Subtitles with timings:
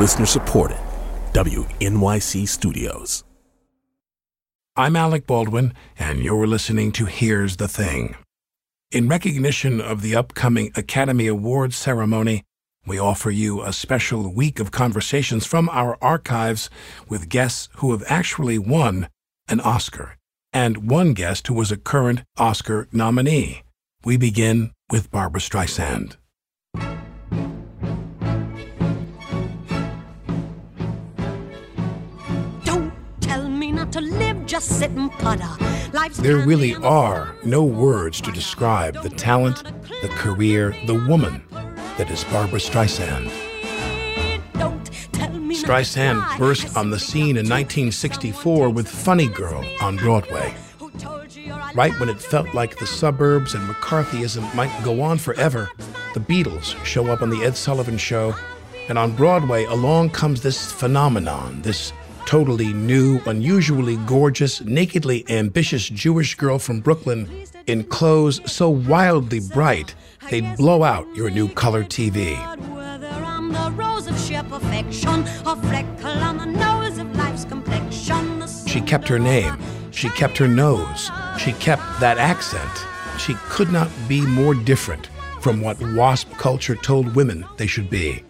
[0.00, 0.78] Listener supported.
[1.34, 3.22] WNYC Studios.
[4.74, 8.16] I'm Alec Baldwin, and you're listening to Here's the Thing.
[8.90, 12.44] In recognition of the upcoming Academy Awards ceremony,
[12.86, 16.70] we offer you a special week of conversations from our archives
[17.06, 19.06] with guests who have actually won
[19.48, 20.16] an Oscar,
[20.50, 23.64] and one guest who was a current Oscar nominee.
[24.02, 26.16] We begin with Barbra Streisand.
[33.92, 35.48] To live, just sit and putter.
[35.92, 39.64] Life's There really are no words to describe the talent,
[40.02, 41.42] the career, the woman
[41.98, 43.32] that is Barbra Streisand.
[44.52, 49.64] Don't tell me not to Streisand burst on the scene in 1964 with Funny Girl
[49.82, 50.54] on Broadway.
[50.78, 55.02] Who told you you're Right when it felt like the suburbs and McCarthyism might go
[55.02, 55.68] on forever,
[56.14, 58.36] the Beatles show up on The Ed Sullivan Show,
[58.88, 61.92] and on Broadway along comes this phenomenon, this
[62.26, 67.28] totally new, unusually gorgeous, nakedly ambitious Jewish girl from Brooklyn
[67.66, 69.94] in clothes so wildly bright
[70.30, 72.36] they'd blow out your new color TV.
[78.66, 79.56] She kept her name.
[79.90, 81.10] She kept her nose.
[81.38, 82.70] She kept that accent.
[83.18, 85.08] She could not be more different
[85.40, 88.22] from what WASP culture told women they should be.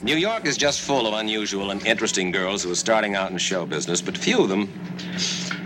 [0.00, 3.38] New York is just full of unusual and interesting girls who are starting out in
[3.38, 4.68] show business, but few of them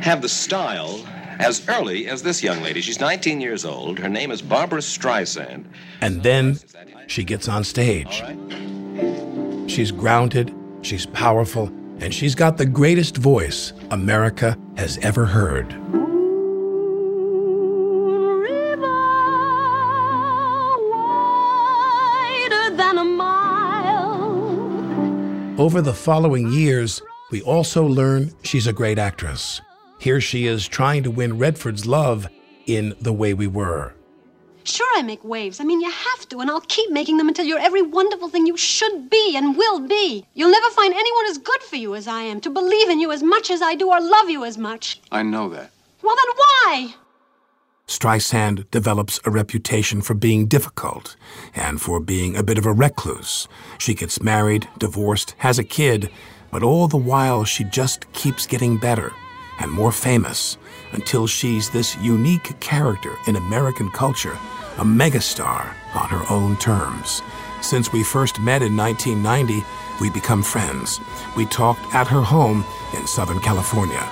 [0.00, 1.04] have the style
[1.38, 2.80] as early as this young lady.
[2.80, 3.98] She's 19 years old.
[3.98, 5.66] Her name is Barbra Streisand.
[6.00, 6.58] And then
[7.08, 8.22] she gets on stage.
[9.66, 11.66] She's grounded, she's powerful,
[12.00, 15.76] and she's got the greatest voice America has ever heard.
[25.62, 29.60] Over the following years, we also learn she's a great actress.
[30.00, 32.26] Here she is trying to win Redford's love
[32.66, 33.94] in The Way We Were.
[34.64, 35.60] Sure, I make waves.
[35.60, 38.44] I mean, you have to, and I'll keep making them until you're every wonderful thing
[38.44, 40.26] you should be and will be.
[40.34, 43.12] You'll never find anyone as good for you as I am, to believe in you
[43.12, 45.00] as much as I do or love you as much.
[45.12, 45.70] I know that.
[46.02, 46.94] Well, then why?
[47.92, 51.14] Streisand develops a reputation for being difficult
[51.54, 53.46] and for being a bit of a recluse.
[53.76, 56.10] She gets married, divorced, has a kid,
[56.50, 59.12] but all the while she just keeps getting better
[59.60, 60.56] and more famous
[60.92, 64.38] until she's this unique character in American culture,
[64.78, 67.20] a megastar on her own terms.
[67.60, 69.62] Since we first met in 1990,
[70.00, 70.98] we become friends.
[71.36, 72.64] We talked at her home
[72.96, 74.08] in Southern California.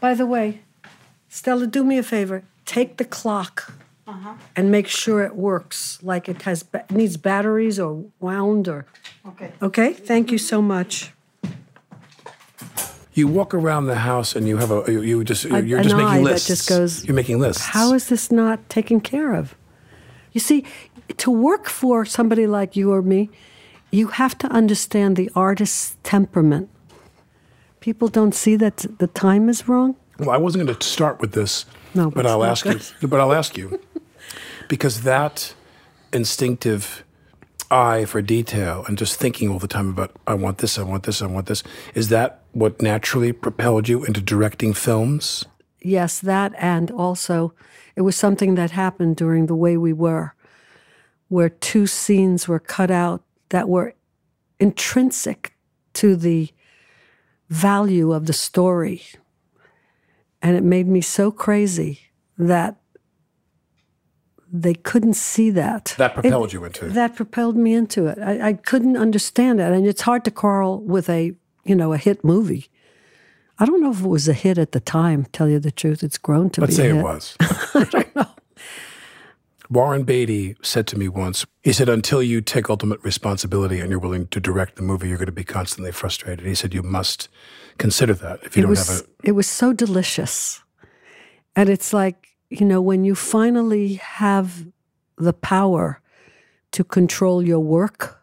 [0.00, 0.60] By the way,
[1.28, 2.44] Stella, do me a favor.
[2.64, 3.72] Take the clock
[4.06, 4.34] uh-huh.
[4.56, 5.98] and make sure it works.
[6.02, 8.86] Like it has ba- needs batteries or wound or.
[9.26, 9.52] Okay.
[9.60, 9.92] Okay.
[9.92, 11.12] Thank you so much.
[13.14, 15.84] You walk around the house and you have a you, you just A- you're an
[15.84, 16.48] just eye making that lists.
[16.48, 17.66] just goes, You're making lists.
[17.66, 19.56] How is this not taken care of?
[20.32, 20.64] You see,
[21.16, 23.30] to work for somebody like you or me,
[23.90, 26.68] you have to understand the artist's temperament.
[27.80, 29.96] People don't see that the time is wrong.
[30.18, 32.82] Well, I wasn't going to start with this, No, but I'll ask good.
[33.00, 33.08] you.
[33.08, 33.80] But I'll ask you
[34.68, 35.54] because that
[36.12, 37.04] instinctive
[37.70, 41.04] eye for detail and just thinking all the time about I want this, I want
[41.04, 41.62] this, I want this.
[41.94, 45.44] Is that what naturally propelled you into directing films?
[45.80, 47.54] Yes, that and also
[47.94, 50.34] it was something that happened during the way we were,
[51.28, 53.94] where two scenes were cut out that were
[54.58, 55.52] intrinsic
[55.94, 56.48] to the
[57.48, 59.02] value of the story.
[60.42, 62.00] And it made me so crazy
[62.36, 62.76] that
[64.50, 65.94] they couldn't see that.
[65.98, 66.94] That propelled It- you into it.
[66.94, 68.18] That propelled me into it.
[68.18, 69.72] I, I couldn't understand it.
[69.72, 71.32] And it's hard to quarrel with a,
[71.64, 72.68] you know, a hit movie.
[73.58, 76.04] I don't know if it was a hit at the time, tell you the truth.
[76.04, 76.66] It's grown to be.
[76.68, 77.36] Let's be a say it was.
[77.40, 78.26] I don't know.
[79.70, 83.98] Warren Beatty said to me once, he said, until you take ultimate responsibility and you're
[83.98, 86.46] willing to direct the movie, you're going to be constantly frustrated.
[86.46, 87.28] He said, you must
[87.76, 89.28] consider that if you it don't was have a.
[89.28, 90.62] it was so delicious
[91.54, 94.66] and it's like you know when you finally have
[95.16, 96.00] the power
[96.72, 98.20] to control your work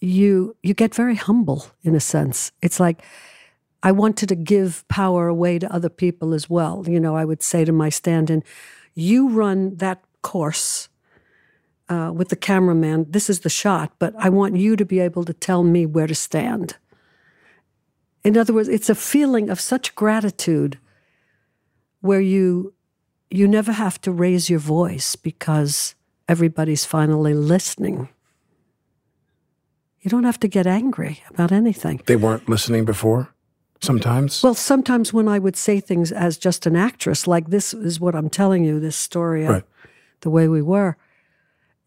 [0.00, 3.02] you you get very humble in a sense it's like
[3.82, 7.42] i wanted to give power away to other people as well you know i would
[7.42, 8.42] say to my stand-in
[8.94, 10.88] you run that course
[11.88, 15.24] uh, with the cameraman this is the shot but i want you to be able
[15.24, 16.76] to tell me where to stand
[18.24, 20.78] in other words, it's a feeling of such gratitude
[22.00, 22.74] where you
[23.30, 25.94] you never have to raise your voice because
[26.28, 28.10] everybody's finally listening.
[30.00, 32.02] You don't have to get angry about anything.
[32.06, 33.31] They weren't listening before?
[33.82, 34.42] Sometimes?
[34.44, 38.14] Well, sometimes when I would say things as just an actress, like this is what
[38.14, 39.64] I'm telling you, this story, Right.
[40.20, 40.96] the way we were,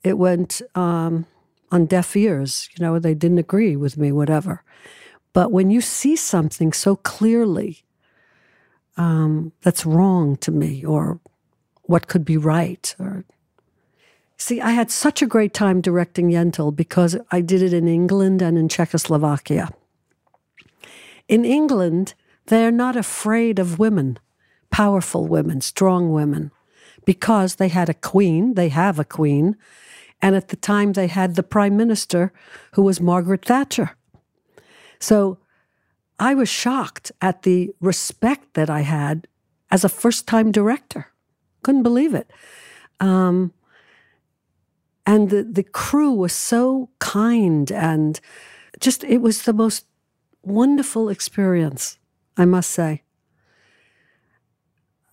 [0.03, 1.25] it went um,
[1.71, 2.69] on deaf ears.
[2.77, 4.61] You know, they didn't agree with me, whatever.
[5.31, 7.85] But when you see something so clearly
[8.97, 11.19] um, that's wrong to me, or
[11.83, 13.23] what could be right, or
[14.37, 18.41] see, I had such a great time directing Yentl because I did it in England
[18.41, 19.69] and in Czechoslovakia.
[21.27, 22.13] In England,
[22.47, 24.19] they're not afraid of women,
[24.69, 26.51] powerful women, strong women,
[27.05, 29.55] because they had a queen, they have a queen,
[30.21, 32.31] and at the time they had the prime minister
[32.73, 33.95] who was Margaret Thatcher.
[34.99, 35.39] So
[36.19, 39.27] I was shocked at the respect that I had
[39.69, 41.07] as a first time director.
[41.63, 42.31] Couldn't believe it.
[42.99, 43.51] Um,
[45.05, 48.19] and the, the crew was so kind and
[48.79, 49.85] just, it was the most
[50.45, 51.97] wonderful experience,
[52.37, 53.03] I must say.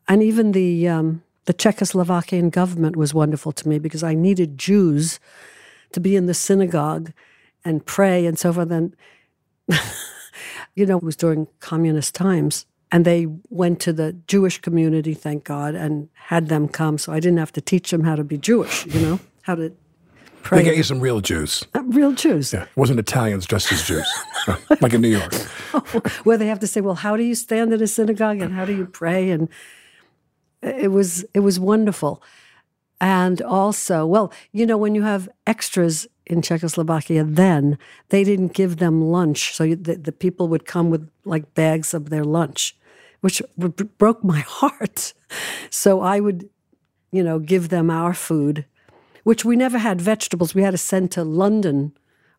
[0.09, 5.19] And even the um, the Czechoslovakian government was wonderful to me because I needed Jews
[5.93, 7.13] to be in the synagogue
[7.65, 8.71] and pray and so forth.
[8.71, 8.97] And
[10.75, 15.45] you know, it was during communist times, and they went to the Jewish community, thank
[15.45, 16.99] God, and had them come.
[16.99, 18.87] So I didn't have to teach them how to be Jewish.
[18.87, 19.73] You know, how to.
[20.51, 21.65] They get you some real Jews.
[21.75, 22.53] Uh, Real Jews.
[22.53, 22.63] Yeah.
[22.63, 24.09] It wasn't Italians dressed as Jews,
[24.81, 25.35] like in New York.
[26.25, 28.65] where they have to say, "Well, how do you stand in a synagogue and how
[28.65, 29.49] do you pray?" And
[30.63, 32.23] it was it was wonderful.
[33.01, 37.77] And also, well, you know, when you have extras in Czechoslovakia, then
[38.11, 42.11] they didn't give them lunch, so the, the people would come with like bags of
[42.11, 42.77] their lunch,
[43.21, 43.43] which
[43.99, 45.15] broke my heart.
[45.69, 46.49] So I would,
[47.11, 48.67] you know, give them our food,
[49.25, 50.55] which we never had vegetables.
[50.55, 51.93] We had to send to London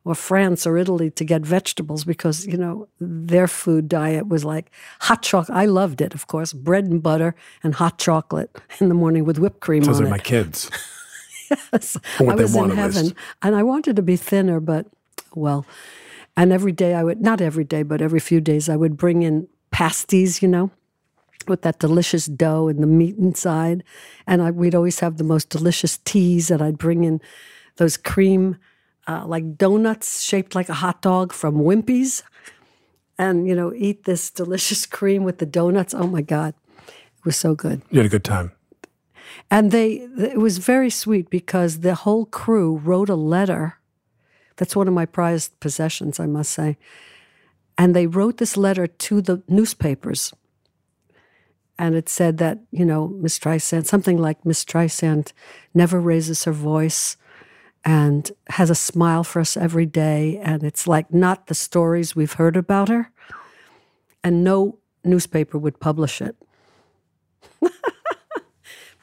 [0.06, 4.70] or France or Italy to get vegetables because, you know, their food diet was like
[5.02, 5.58] hot chocolate.
[5.58, 9.38] I loved it, of course, bread and butter and hot chocolate in the morning with
[9.40, 10.12] whipped cream Those on are it.
[10.12, 10.70] my kids.
[11.72, 11.98] Yes.
[12.20, 13.14] I was in heaven.
[13.44, 14.88] And I wanted to be thinner, but
[15.36, 15.68] well.
[16.36, 19.22] And every day I would, not every day, but every few days, I would bring
[19.22, 20.72] in pasties, you know,
[21.50, 23.84] with that delicious dough and the meat inside.
[24.28, 26.52] And I, we'd always have the most delicious teas.
[26.52, 27.22] And I'd bring in
[27.78, 28.58] those cream,
[29.08, 32.24] uh, like donuts shaped like a hot dog from Wimpy's.
[33.18, 35.94] And, you know, eat this delicious cream with the donuts.
[35.94, 36.54] Oh my God.
[36.88, 37.82] It was so good.
[37.90, 38.52] You had a good time.
[39.50, 43.80] And they, it was very sweet because the whole crew wrote a letter.
[44.58, 46.78] That's one of my prized possessions, I must say.
[47.78, 50.34] And they wrote this letter to the newspapers.
[51.84, 55.34] And it said that, you know, Miss Streisand, something like Miss Streisand
[55.74, 57.18] never raises her voice
[57.84, 60.40] and has a smile for us every day.
[60.42, 63.12] And it's like not the stories we've heard about her.
[64.24, 66.38] And no newspaper would publish it.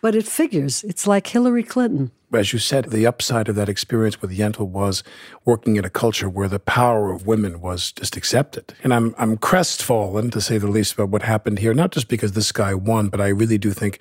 [0.03, 0.83] But it figures.
[0.85, 2.11] It's like Hillary Clinton.
[2.33, 5.03] As you said, the upside of that experience with Yentl was
[5.45, 8.73] working in a culture where the power of women was just accepted.
[8.85, 12.33] And I'm, I'm crestfallen, to say the least, about what happened here, not just because
[12.33, 13.99] this guy won, but I really do think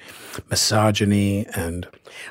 [0.49, 1.87] misogyny and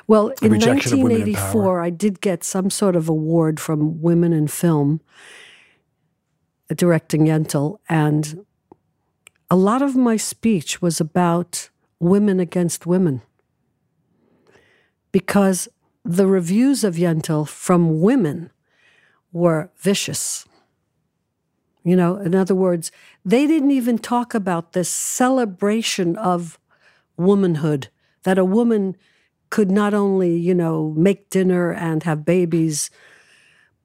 [0.07, 1.43] Well, in rejection of women in power.
[1.43, 5.01] 1984, I did get some sort of award from Women in Film,
[6.71, 8.45] uh, directing Yentl, and
[9.51, 13.21] a lot of my speech was about women against women.
[15.11, 15.67] Because
[16.03, 18.51] the reviews of Yentl from women
[19.31, 20.45] were vicious.
[21.83, 22.91] You know, in other words,
[23.23, 26.59] they didn't even talk about this celebration of
[27.17, 27.89] womanhood,
[28.23, 28.95] that a woman
[29.49, 32.89] could not only, you know, make dinner and have babies,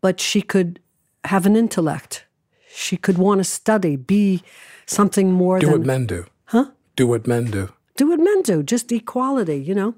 [0.01, 0.81] but she could
[1.25, 2.27] have an intellect.
[2.69, 4.43] She could want to study, be
[4.87, 6.27] something more do than what men do.
[6.47, 6.67] Huh?
[6.97, 7.73] Do what men do.
[7.97, 9.95] do what men do, just equality, you know?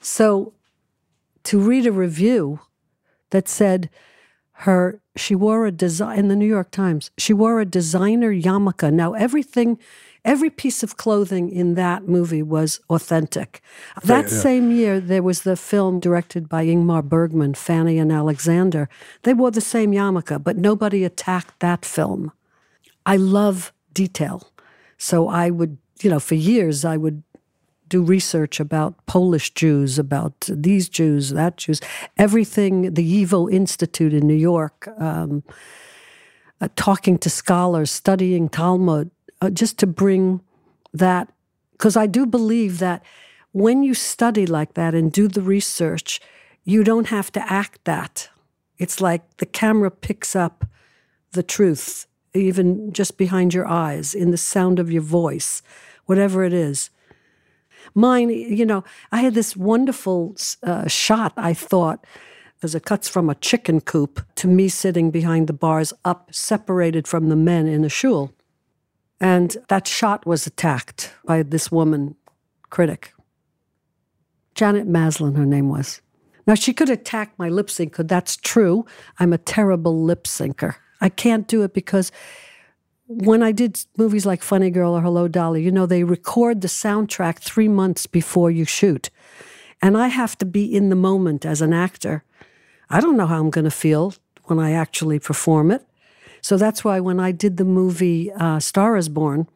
[0.00, 0.52] So
[1.44, 2.60] to read a review
[3.30, 3.90] that said
[4.52, 8.92] her she wore a design in the New York Times, she wore a designer yarmulke.
[8.92, 9.78] Now everything
[10.24, 13.62] every piece of clothing in that movie was authentic.
[14.04, 14.38] That yeah.
[14.42, 18.88] same year there was the film directed by Ingmar Bergman, Fanny and Alexander.
[19.22, 22.32] They wore the same yarmulke, but nobody attacked that film.
[23.06, 24.52] I love detail.
[24.98, 27.22] So I would, you know, for years I would
[27.88, 31.80] do research about Polish Jews, about these Jews, that Jews,
[32.16, 35.42] everything, the YIVO Institute in New York, um,
[36.60, 40.40] uh, talking to scholars, studying Talmud, uh, just to bring
[40.92, 41.32] that,
[41.72, 43.04] because I do believe that
[43.52, 46.20] when you study like that and do the research,
[46.64, 48.28] you don't have to act that.
[48.76, 50.64] It's like the camera picks up
[51.32, 55.62] the truth, even just behind your eyes, in the sound of your voice,
[56.06, 56.90] whatever it is.
[57.94, 62.04] Mine, you know, I had this wonderful uh, shot, I thought,
[62.62, 67.06] as it cuts from a chicken coop to me sitting behind the bars, up, separated
[67.06, 68.32] from the men in a shul.
[69.20, 72.16] And that shot was attacked by this woman
[72.70, 73.12] critic.
[74.54, 76.00] Janet Maslin, her name was.
[76.46, 78.86] Now, she could attack my lip sync, because that's true.
[79.18, 80.76] I'm a terrible lip syncer.
[81.00, 82.10] I can't do it because
[83.08, 86.68] when I did movies like Funny Girl or Hello Dolly, you know, they record the
[86.68, 89.08] soundtrack three months before you shoot.
[89.80, 92.22] And I have to be in the moment as an actor.
[92.90, 95.86] I don't know how I'm going to feel when I actually perform it.
[96.42, 99.48] So that's why when I did the movie uh, Star is Born,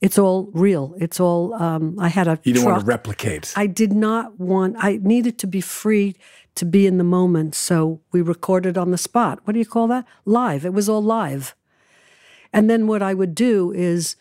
[0.00, 0.94] it's all real.
[0.98, 1.54] It's all.
[1.54, 2.38] Um, I had a.
[2.42, 2.74] You don't truck.
[2.74, 3.52] want to replicate.
[3.56, 4.76] I did not want.
[4.78, 6.16] I needed to be free
[6.56, 7.54] to be in the moment.
[7.54, 9.40] So we recorded on the spot.
[9.44, 10.04] What do you call that?
[10.24, 10.64] Live.
[10.64, 11.54] It was all live.
[12.52, 14.16] And then what I would do is,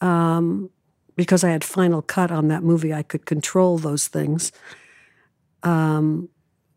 [0.00, 0.70] um,
[1.16, 4.52] because I had final cut on that movie, I could control those things.
[5.62, 6.28] Um,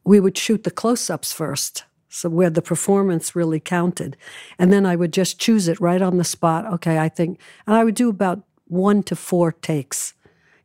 [0.03, 4.17] we would shoot the close-ups first so where the performance really counted.
[4.59, 6.65] And then I would just choose it right on the spot.
[6.73, 10.13] Okay, I think, and I would do about one to four takes.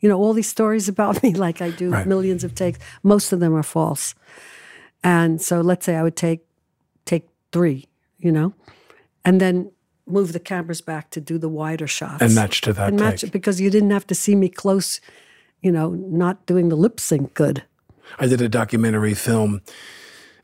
[0.00, 2.06] You know, all these stories about me, like I do Right.
[2.06, 4.14] millions of takes, most of them are false.
[5.04, 6.40] And so let's say I would take
[7.04, 7.86] take three,
[8.18, 8.52] you know,
[9.24, 9.70] and then
[10.06, 13.20] move the cameras back to do the wider shots And match to that and match
[13.22, 13.28] take.
[13.28, 15.00] it because you didn't have to see me close,
[15.60, 17.64] you know, not doing the lip sync good.
[18.18, 19.62] I did a documentary film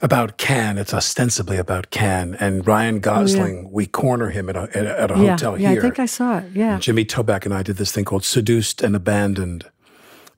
[0.01, 0.79] about Cannes.
[0.79, 2.35] It's ostensibly about Cannes.
[2.41, 5.31] And Ryan oh, Gosling, we corner him at a, at a, at a Oh, yeah,
[5.31, 5.79] hotel yeah, here.
[5.79, 6.47] I think I saw it.
[6.53, 9.71] Yeah, Jimmy Toback and I did this thing called Seduced and Abandoned.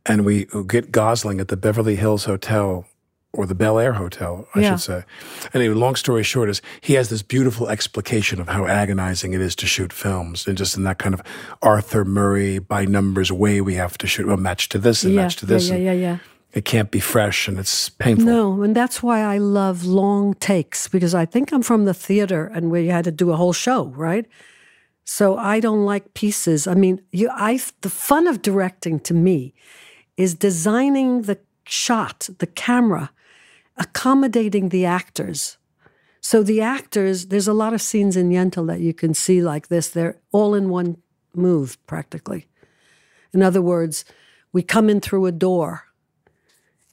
[0.04, 2.86] And we get Gosling at the Beverly Hills Hotel
[3.34, 4.70] or the Bel Air Hotel, I Yeah.
[4.76, 5.02] should say.
[5.52, 9.54] Anyway, long story short is he has this beautiful explication of how agonizing it is
[9.56, 11.22] to shoot films and just in that kind of
[11.60, 15.22] Arthur Murray by numbers way we have to shoot a match to this and yeah,
[15.22, 15.68] match to this.
[15.68, 16.18] yeah, yeah, yeah, yeah.
[16.52, 18.26] It can't be fresh and it's painful.
[18.26, 22.46] No, and that's why I love long takes because I think I'm from the theater
[22.54, 24.24] and where you had to do a whole show, right?
[25.04, 26.66] So I don't like pieces.
[26.68, 29.52] I mean, you, I the fun of directing to me
[30.16, 33.10] is designing the shot, the camera,
[33.76, 35.58] accommodating the actors.
[36.20, 39.68] So the actors, there's a lot of scenes in Yentl that you can see like
[39.68, 39.88] this.
[39.88, 40.98] They're all in one
[41.34, 42.46] move, practically.
[43.32, 44.04] In other words,
[44.52, 45.84] we come in through a door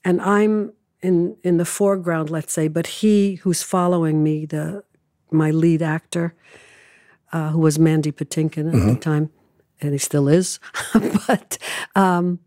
[0.04, 4.84] and I'm in in the foreground, let's say, but he who's following me, the
[5.32, 6.36] my lead actor,
[7.32, 9.30] uh, who was Mandy Patinkin at the time,
[9.80, 10.60] and he still is,
[11.28, 11.58] but
[11.96, 12.40] um,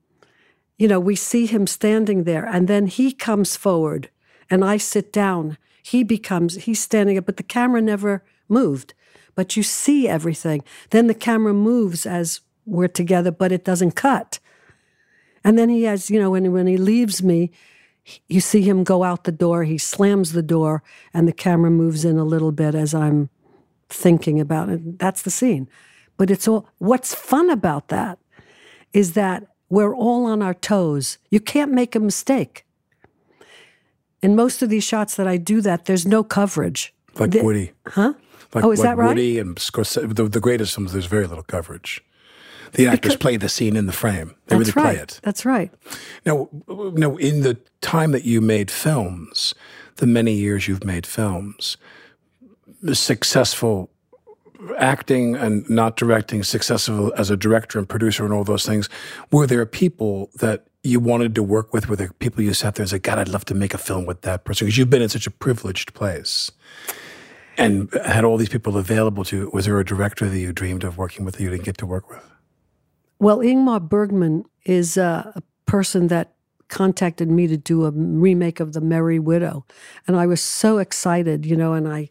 [0.78, 4.10] you know, we see him standing there, and then he comes forward,
[4.50, 5.58] and I sit down.
[5.82, 8.94] He becomes he's standing up, but the camera never moved.
[9.34, 10.62] But you see everything.
[10.90, 14.38] Then the camera moves as we're together, but it doesn't cut.
[15.42, 17.50] And then he has, you know, when when he leaves me,
[18.28, 19.64] you see him go out the door.
[19.64, 20.82] He slams the door,
[21.12, 23.28] and the camera moves in a little bit as I'm
[23.88, 24.98] thinking about it.
[24.98, 25.68] That's the scene.
[26.16, 26.68] But it's all.
[26.78, 28.18] What's fun about that
[28.92, 31.18] is that we're all on our toes.
[31.30, 32.64] You can't make a mistake.
[34.24, 36.94] In most of these shots that I do that, there's no coverage.
[37.18, 37.72] Like The- Woody.
[37.86, 38.14] Huh?
[38.54, 39.08] Like, Oh, is like that right?
[39.08, 42.02] Woody and Scorsese, the, the greatest films, there's very little coverage.
[42.72, 44.34] The actors play the scene in the frame.
[44.46, 44.94] They That's really right.
[44.94, 45.20] play it.
[45.22, 45.70] That's right.
[46.24, 49.54] Now, now, in the time that you made films,
[49.96, 51.76] the many years you've made films,
[52.82, 53.90] the successful
[54.78, 58.88] acting and not directing, successful as a director and producer and all those things,
[59.30, 61.88] were there people that you wanted to work with?
[61.88, 64.04] Were the people you sat there and said, God, I'd love to make a film
[64.04, 64.66] with that person?
[64.66, 66.52] Because you've been in such a privileged place
[67.56, 69.50] and had all these people available to you.
[69.52, 71.86] Was there a director that you dreamed of working with that you didn't get to
[71.86, 72.22] work with?
[73.18, 76.34] Well, Ingmar Bergman is uh, a person that
[76.68, 79.64] contacted me to do a remake of The Merry Widow.
[80.06, 82.10] And I was so excited, you know, and I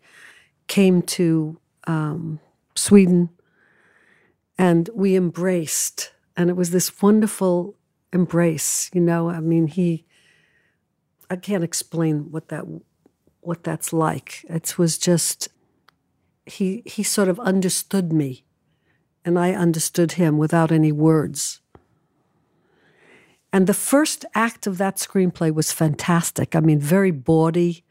[0.68, 2.40] came to um,
[2.76, 3.30] Sweden
[4.58, 6.14] and we embraced.
[6.38, 7.76] And it was this wonderful
[8.14, 9.30] embrace, you know.
[9.30, 10.06] I mean, he,
[11.30, 12.66] I can't explain what that
[13.42, 14.46] what that's like.
[14.48, 15.50] It was just
[16.46, 18.46] he he sort of understood me
[19.26, 21.62] and I understood him without any words.
[23.52, 26.56] And the first act of that screenplay was fantastic.
[26.56, 27.84] I mean, very bawdy,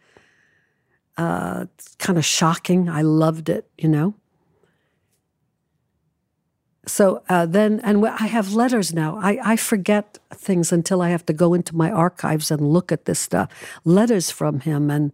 [1.17, 1.67] uh,
[1.99, 2.89] kind of shocking.
[2.89, 4.15] I loved it, you know.
[6.87, 9.17] So uh, then, and I have letters now.
[9.17, 13.05] I, I forget things until I have to go into my archives and look at
[13.05, 13.51] this stuff.
[13.85, 15.13] Letters from him and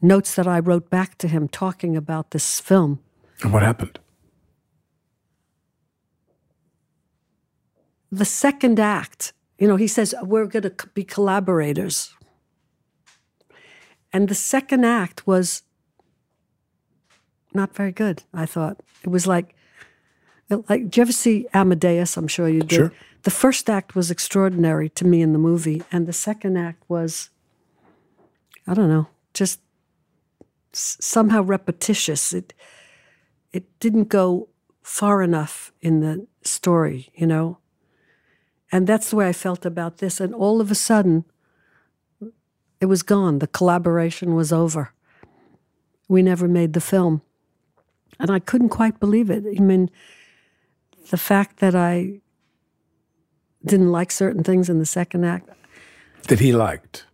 [0.00, 3.00] notes that I wrote back to him talking about this film.
[3.42, 3.98] And what happened?
[8.10, 12.14] The second act, you know, he says, we're going to be collaborators.
[14.12, 15.64] And the second act was
[17.52, 18.80] not very good, I thought.
[19.02, 19.54] It was like,
[20.68, 22.16] like, do you ever see Amadeus?
[22.16, 22.76] I'm sure you did.
[22.76, 22.92] Sure.
[23.22, 27.30] The first act was extraordinary to me in the movie, and the second act was,
[28.66, 29.60] I don't know, just
[30.72, 32.32] somehow repetitious.
[32.32, 32.52] It
[33.52, 34.48] it didn't go
[34.82, 37.58] far enough in the story, you know.
[38.70, 40.20] And that's the way I felt about this.
[40.20, 41.24] And all of a sudden,
[42.80, 43.38] it was gone.
[43.38, 44.92] The collaboration was over.
[46.08, 47.22] We never made the film.
[48.18, 49.44] And I couldn't quite believe it.
[49.46, 49.90] I mean,
[51.10, 52.20] the fact that I
[53.64, 55.48] didn't like certain things in the second act.
[56.28, 57.06] That he liked?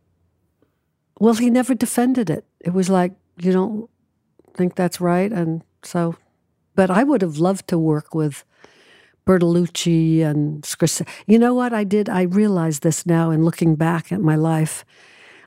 [1.18, 2.44] Well, he never defended it.
[2.60, 3.90] It was like, you don't
[4.54, 5.30] think that's right.
[5.32, 6.16] And so,
[6.74, 8.44] but I would have loved to work with
[9.26, 11.06] Bertolucci and Scorsese.
[11.26, 12.08] You know what I did?
[12.08, 14.84] I realize this now in looking back at my life.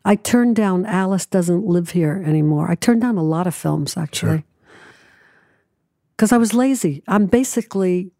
[0.06, 2.70] I turned down Alice Doesn't Live Here anymore.
[2.70, 4.44] I turned down a lot of films, actually.
[6.16, 7.04] Because I was lazy.
[7.08, 8.12] I'm basically,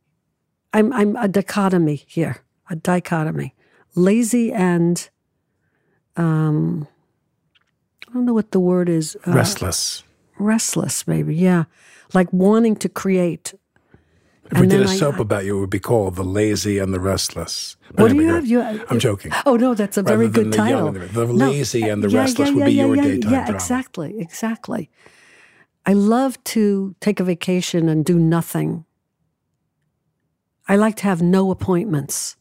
[0.74, 2.38] I'm, I'm a dichotomy here,
[2.70, 3.54] a dichotomy.
[3.96, 5.10] Lazy and,
[6.18, 6.88] um,
[8.10, 9.16] I don't know what the word is.
[9.28, 10.04] Uh, restless.
[10.40, 11.66] Restless, maybe, yeah.
[12.14, 13.54] Like wanting to create
[14.52, 16.94] if we did a soap I, about you, it would be called The Lazy and
[16.94, 17.76] the Restless.
[17.90, 18.76] But what anyway, do you have?
[18.76, 19.32] You, I'm joking.
[19.46, 20.92] Oh, no, that's a very good the title.
[20.92, 23.56] The, the Lazy and the yeah, Restless yeah, yeah, would be your daytime Yeah, drama.
[23.56, 24.90] exactly, exactly.
[25.86, 28.86] I love to take a vacation and do nothing.
[30.68, 32.36] I like to have no appointments.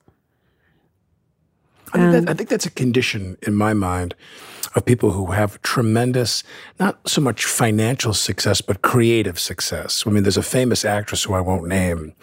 [1.95, 4.15] I think, that, I think that's a condition in my mind
[4.75, 6.43] of people who have tremendous,
[6.81, 10.05] not so much financial success, but creative success.
[10.07, 12.15] I mean, there's a famous actress who I won't name.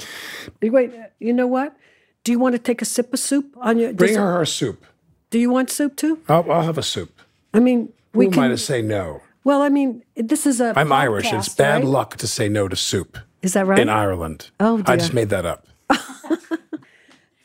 [0.61, 1.75] Wait, you know what?
[2.23, 3.93] Do you want to take a sip of soup on your?
[3.93, 4.83] Bring her her soup.
[5.29, 6.19] Do you want soup too?
[6.27, 7.11] I'll, I'll have a soup.
[7.53, 9.21] I mean, we who can, am I to say no?
[9.43, 10.73] Well, I mean, this is a.
[10.75, 11.33] I'm podcast, Irish.
[11.33, 11.85] It's bad right?
[11.85, 13.17] luck to say no to soup.
[13.41, 13.79] Is that right?
[13.79, 14.49] In Ireland.
[14.59, 14.93] Oh, dear.
[14.93, 15.67] I just made that up.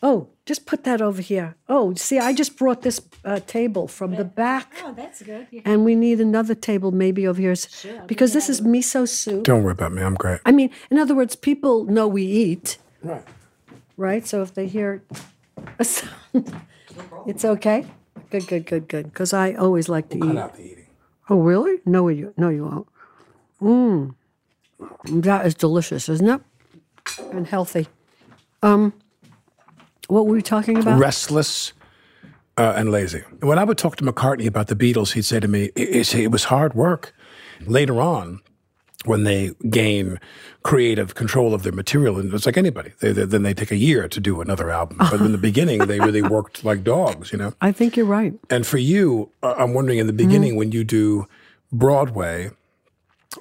[0.07, 1.57] Oh, just put that over here.
[1.67, 4.75] Oh, see, I just brought this uh, table from the back.
[4.85, 5.47] Oh, that's good.
[5.51, 5.62] Yeah.
[5.64, 9.45] And we need another table maybe over here sure, because this is miso soup.
[9.45, 10.03] Don't worry about me.
[10.03, 10.43] I'm great.
[10.45, 12.77] I mean, in other words, people know we eat.
[13.03, 13.25] Right.
[13.97, 14.27] Right?
[14.27, 15.03] So if they hear
[15.79, 16.55] a sound,
[17.27, 17.87] it's okay?
[18.29, 19.05] Good, good, good, good.
[19.07, 20.35] Because I always like to we'll eat.
[20.35, 20.87] Cut out the eating.
[21.31, 21.81] Oh, really?
[21.87, 22.88] No, you, no, you won't.
[23.62, 24.14] Mmm.
[25.23, 26.43] That is delicious, isn't it?
[27.33, 27.88] And healthy.
[28.62, 28.93] Um,
[30.09, 30.99] what were we talking about?
[30.99, 31.73] Restless
[32.57, 33.21] uh, and lazy.
[33.40, 36.31] When I would talk to McCartney about the Beatles, he'd say to me, it, it
[36.31, 37.14] was hard work.
[37.67, 38.40] Later on,
[39.05, 40.19] when they gain
[40.62, 43.77] creative control of their material, and it's like anybody, they, they, then they take a
[43.77, 44.99] year to do another album.
[44.99, 47.55] But in the beginning, they really worked like dogs, you know?
[47.61, 48.35] I think you're right.
[48.51, 50.59] And for you, uh, I'm wondering in the beginning, mm.
[50.59, 51.27] when you do
[51.73, 52.51] Broadway,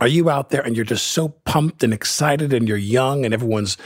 [0.01, 3.33] are you out there and you're just so pumped and excited and you're young and
[3.33, 3.77] everyone's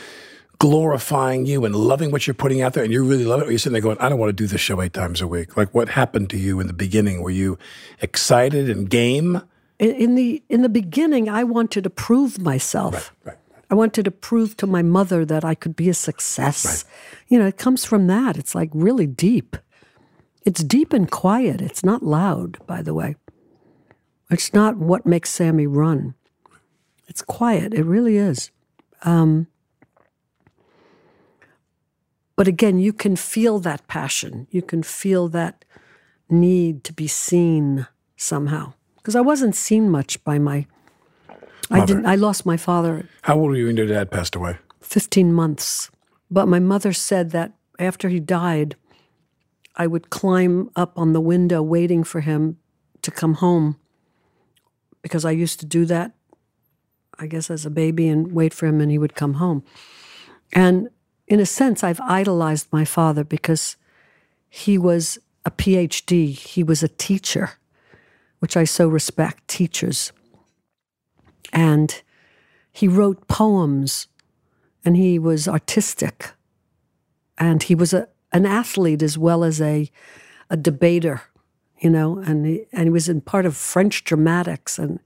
[0.59, 3.47] glorifying you and loving what you're putting out there and you really love it?
[3.47, 5.27] Or you're sitting there going, I don't want to do this show eight times a
[5.27, 5.55] week.
[5.55, 7.21] Like what happened to you in the beginning?
[7.21, 7.57] Were you
[8.01, 9.41] excited and game?
[9.79, 13.13] In the in the beginning, I wanted to prove myself.
[13.23, 13.37] Right, right,
[13.69, 16.65] I wanted to prove to my mother that I could be a success.
[16.65, 16.83] Right.
[17.27, 18.37] You know, it comes from that.
[18.37, 19.55] It's like really deep.
[20.45, 21.61] It's deep and quiet.
[21.61, 23.17] It's not loud, by the way.
[24.31, 26.15] It's not what makes Sammy run.
[27.07, 27.73] It's quiet.
[27.73, 28.51] It really is.
[29.03, 29.47] Um,
[32.37, 34.47] but again, you can feel that passion.
[34.51, 35.65] You can feel that
[36.29, 38.73] need to be seen somehow.
[38.97, 40.67] Because I wasn't seen much by my.
[41.27, 41.81] Mother.
[41.81, 42.05] I didn't.
[42.05, 43.09] I lost my father.
[43.23, 44.57] How old were you when your dad passed away?
[44.81, 45.89] Fifteen months.
[46.29, 48.75] But my mother said that after he died,
[49.75, 52.57] I would climb up on the window waiting for him
[53.01, 53.77] to come home.
[55.01, 56.13] Because I used to do that,
[57.17, 59.63] I guess, as a baby and wait for him, and he would come home.
[60.53, 60.89] And
[61.27, 63.75] in a sense, I've idolized my father because
[64.49, 67.51] he was a PhD, he was a teacher,
[68.39, 70.11] which I so respect teachers.
[71.51, 72.01] And
[72.71, 74.07] he wrote poems
[74.85, 76.31] and he was artistic.
[77.37, 79.91] And he was a, an athlete as well as a,
[80.49, 81.23] a debater,
[81.79, 84.99] you know, and he, and he was in part of French dramatics and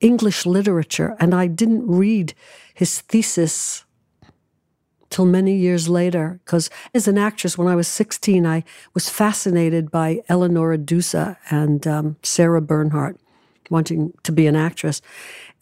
[0.00, 1.16] English literature.
[1.18, 2.34] And I didn't read
[2.72, 3.84] his thesis
[5.10, 6.40] till many years later.
[6.44, 11.14] Because as an actress, when I was 16, I was fascinated by Eleonora Duse
[11.50, 13.20] and um, Sarah Bernhardt,
[13.68, 15.02] wanting to be an actress.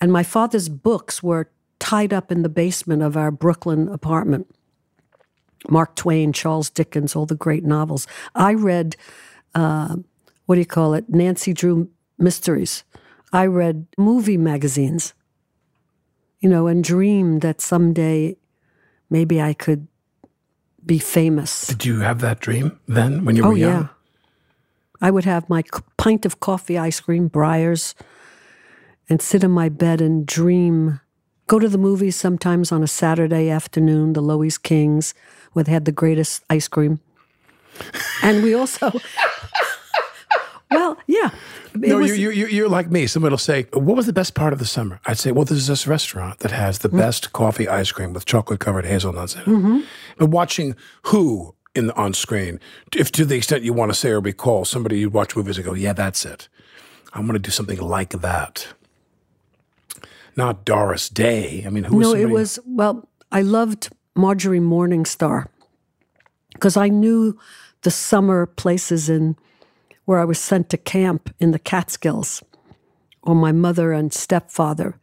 [0.01, 4.47] And my father's books were tied up in the basement of our Brooklyn apartment.
[5.69, 8.07] Mark Twain, Charles Dickens, all the great novels.
[8.35, 8.97] I read,
[9.55, 9.97] uh,
[10.47, 12.85] what do you call it, Nancy Drew mysteries.
[13.33, 15.15] I read movie magazines,
[16.41, 18.37] you know, and dreamed that someday
[19.11, 19.87] maybe I could
[20.85, 21.67] be famous.
[21.67, 23.83] Did you have that dream then when you oh, were oh, young?
[23.83, 23.89] yeah.
[25.01, 25.63] I would have my
[25.97, 27.95] pint of coffee, ice cream, Breyers,
[29.09, 31.01] and sit in my bed and dream.
[31.47, 35.15] Go to the movies sometimes on a Saturday afternoon, the Loews Kings,
[35.53, 37.01] where they had the greatest ice cream.
[38.23, 38.91] And we also,
[40.71, 41.31] well, yeah.
[41.75, 43.07] No, was- you, you, you- you're like me.
[43.07, 45.01] Somebody will say, What was the best part of the summer?
[45.07, 46.99] I'd say, Well, there's this restaurant that has the mm-hmm.
[46.99, 49.47] best coffee ice cream with chocolate covered hazelnuts in it.
[49.47, 49.81] Mm-hmm.
[50.19, 52.61] But watching who in the, on screen,
[52.97, 55.67] if to the extent you want to say or recall somebody you watch movies and
[55.67, 56.49] go, Yeah, that's it.
[57.13, 58.69] I'm going to do something like that.
[60.37, 61.65] Not Doris Day.
[61.67, 65.47] I mean, who was no, it was, well, I loved Marjorie Morningstar
[66.53, 67.39] because I knew
[67.83, 69.37] the summer places in
[70.09, 72.43] where I was sent to camp in the Catskills,
[73.23, 74.99] or my mother and stepfather.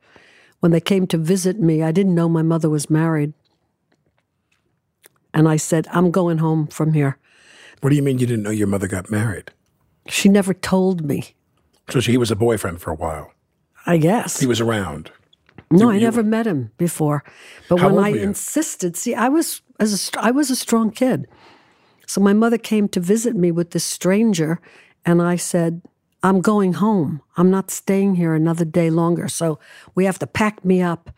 [0.62, 3.34] When they came to visit me, I didn't know my mother was married.
[5.32, 7.20] And I said, I'm going home from here.
[7.82, 9.52] What do you mean you didn't know your mother got married?
[10.08, 11.36] She never told me,
[11.88, 13.32] So she was a boyfriend for a while.
[13.86, 14.40] I guess.
[14.40, 15.12] He was around.
[15.70, 17.24] No, I never met him before.
[17.70, 18.22] But when I you?
[18.22, 21.28] insisted, see, I was as a, I was a strong kid.
[22.08, 24.60] So my mother came to visit me with this stranger,
[25.06, 25.82] and I said,
[26.24, 27.22] "I'm going home.
[27.38, 29.28] I'm not staying here another day longer.
[29.28, 29.60] So
[29.96, 31.10] we have to pack me up."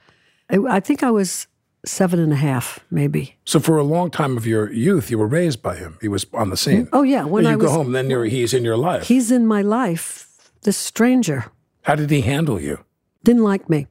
[0.50, 1.47] I, I think I was
[1.86, 3.36] seven and a half, maybe.
[3.45, 5.97] So for a long time of your youth, you were raised by him.
[6.02, 6.88] He was on the scene.
[6.91, 9.08] Oh yeah, when you I go was, home, then you're, he's in your life.
[9.08, 10.28] he's in my life.
[10.63, 11.45] This stranger
[11.84, 12.80] How did he handle you?
[13.23, 13.88] didn't like me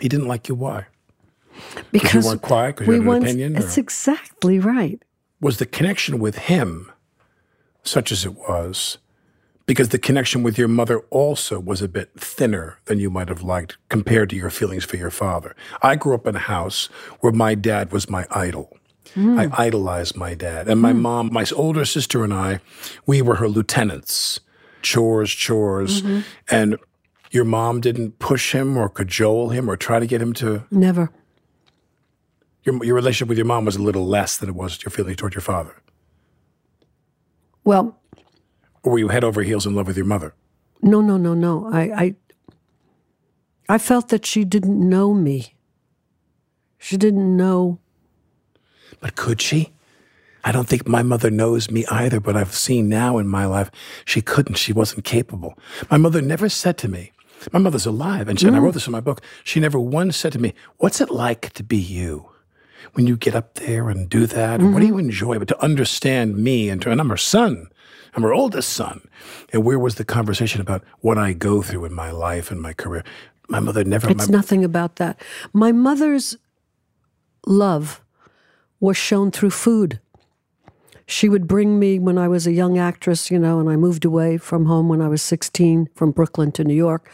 [0.00, 0.54] He didn't like you.
[0.54, 0.86] Why?
[1.92, 5.02] because you weren't quiet, 'cause you we had an once- opinion, That's or- exactly right.
[5.40, 6.90] Was the connection with him
[7.82, 8.98] such as it was?
[9.70, 13.44] Because the connection with your mother also was a bit thinner than you might have
[13.44, 15.54] liked compared to your feelings for your father.
[15.80, 16.86] I grew up in a house
[17.20, 18.76] where my dad was my idol.
[19.14, 19.48] I hmm.
[19.52, 20.66] idolized my dad.
[20.66, 21.02] And my hmm.
[21.02, 22.58] mom, my older sister, and I,
[23.06, 24.40] we were her lieutenants.
[24.82, 26.02] Chores, chores.
[26.02, 26.20] Mm-hmm.
[26.50, 26.76] And
[27.30, 30.64] your mom didn't push him or cajole him or try to get him to.
[30.72, 31.10] Never.
[32.64, 35.14] Your, your relationship with your mom was a little less than it was your feeling
[35.14, 35.76] toward your father.
[37.62, 37.99] Well,
[38.82, 40.34] Or were you head over heels in love with your mother?
[40.82, 41.68] No, no, no, no.
[41.72, 42.14] I, I,
[43.68, 45.54] I felt that she didn't know me.
[46.78, 47.78] She didn't know.
[49.00, 49.72] But could she?
[50.42, 53.70] I don't think my mother knows me either, but I've seen now in my life
[54.06, 54.54] she couldn't.
[54.54, 55.58] She wasn't capable.
[55.90, 57.12] My mother never said to me,
[57.52, 58.62] my mother's alive, and, she, and I mm.
[58.62, 59.22] wrote this in my book.
[59.44, 62.29] She never once said to me, What's it like to be you?
[62.94, 64.86] When you get up there and do that, what do mm-hmm.
[64.86, 65.38] you enjoy?
[65.38, 67.68] But to understand me, and, to, and I'm her son,
[68.14, 69.08] I'm her oldest son.
[69.52, 72.72] And where was the conversation about what I go through in my life and my
[72.72, 73.04] career?
[73.48, 74.08] My mother never.
[74.10, 75.20] It's my, nothing about that.
[75.52, 76.36] My mother's
[77.46, 78.00] love
[78.78, 80.00] was shown through food.
[81.06, 84.04] She would bring me when I was a young actress, you know, and I moved
[84.04, 87.10] away from home when I was 16 from Brooklyn to New York.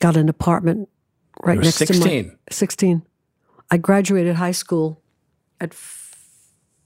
[0.00, 0.90] Got an apartment
[1.42, 2.26] right next to 16?
[2.26, 3.02] my 16.
[3.74, 5.02] I graduated high school
[5.60, 6.14] at f-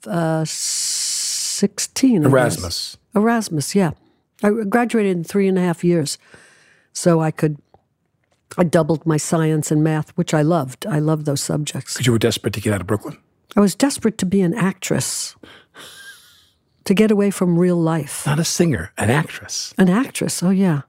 [0.07, 2.21] uh, 16.
[2.21, 2.33] I guess.
[2.33, 2.97] Erasmus.
[3.15, 3.91] Erasmus, yeah.
[4.43, 6.17] I graduated in three and a half years.
[6.95, 7.59] So I could,
[8.57, 10.87] I doubled my science and math, which I loved.
[10.87, 11.93] I loved those subjects.
[11.93, 13.19] Because you were desperate to get out of Brooklyn.
[13.55, 15.37] I was desperate to be an actress,
[16.85, 18.25] to get away from real life.
[18.25, 19.75] Not a singer, an actress.
[19.77, 20.83] An actress, oh yeah.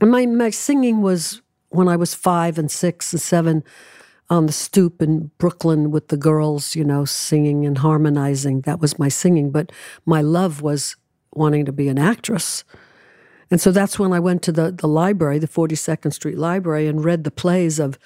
[0.00, 1.41] And my, my singing was
[1.74, 3.64] when I was five and six and seven
[4.30, 8.62] on the stoop in Brooklyn with the girls, you know, singing and harmonizing.
[8.62, 9.50] That was my singing.
[9.50, 9.72] But
[10.06, 10.96] my love was
[11.34, 12.64] wanting to be an actress.
[13.50, 17.04] And so that's when I went to the, the library, the 42nd Street Library, and
[17.04, 17.98] read the plays of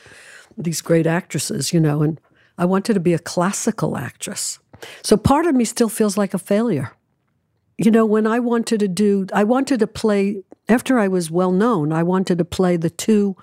[0.57, 2.21] these great actresses, you know, and
[2.59, 4.59] I wanted to be a classical actress.
[5.03, 6.97] So part of me still feels like a failure
[7.79, 11.53] you know, when I wanted to do, I wanted to play, after I was well
[11.53, 13.37] known, I wanted to play the two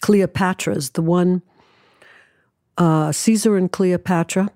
[0.00, 1.42] Cleopatras, the one,
[2.78, 4.50] uh, Caesar and Cleopatra,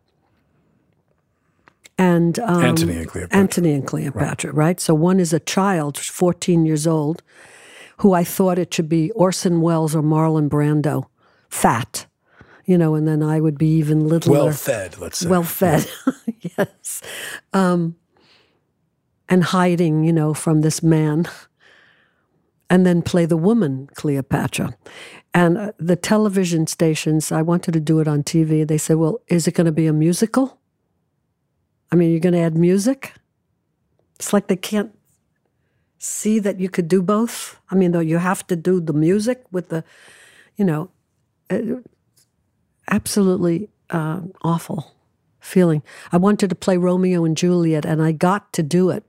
[1.98, 3.38] and um, Antony and Cleopatra.
[3.38, 4.80] Antony and Cleopatra, right.
[4.80, 7.22] So one is a child, 14 years old,
[7.98, 11.06] who I thought it should be Orson Welles or Marlon Brando,
[11.48, 12.06] fat,
[12.66, 14.32] you know, and then I would be even littler.
[14.32, 15.28] Well fed, let's say.
[15.28, 15.88] Well fed,
[16.58, 17.00] yes.
[17.52, 17.96] Um,
[19.28, 21.28] and hiding, you know, from this man.
[22.68, 24.76] And then play the woman, Cleopatra.
[25.32, 28.66] And uh, the television stations, I wanted to do it on TV.
[28.66, 30.58] They said, well, is it going to be a musical?
[31.92, 33.12] I mean, you're going to add music?
[34.16, 34.96] It's like they can't
[35.98, 37.60] see that you could do both.
[37.70, 39.84] I mean, though you have to do the music with the,
[40.56, 40.90] you know,
[41.50, 41.58] uh,
[42.90, 44.94] absolutely uh, awful
[45.40, 45.82] feeling.
[46.12, 49.04] I wanted to play Romeo and Juliet, and I got to do it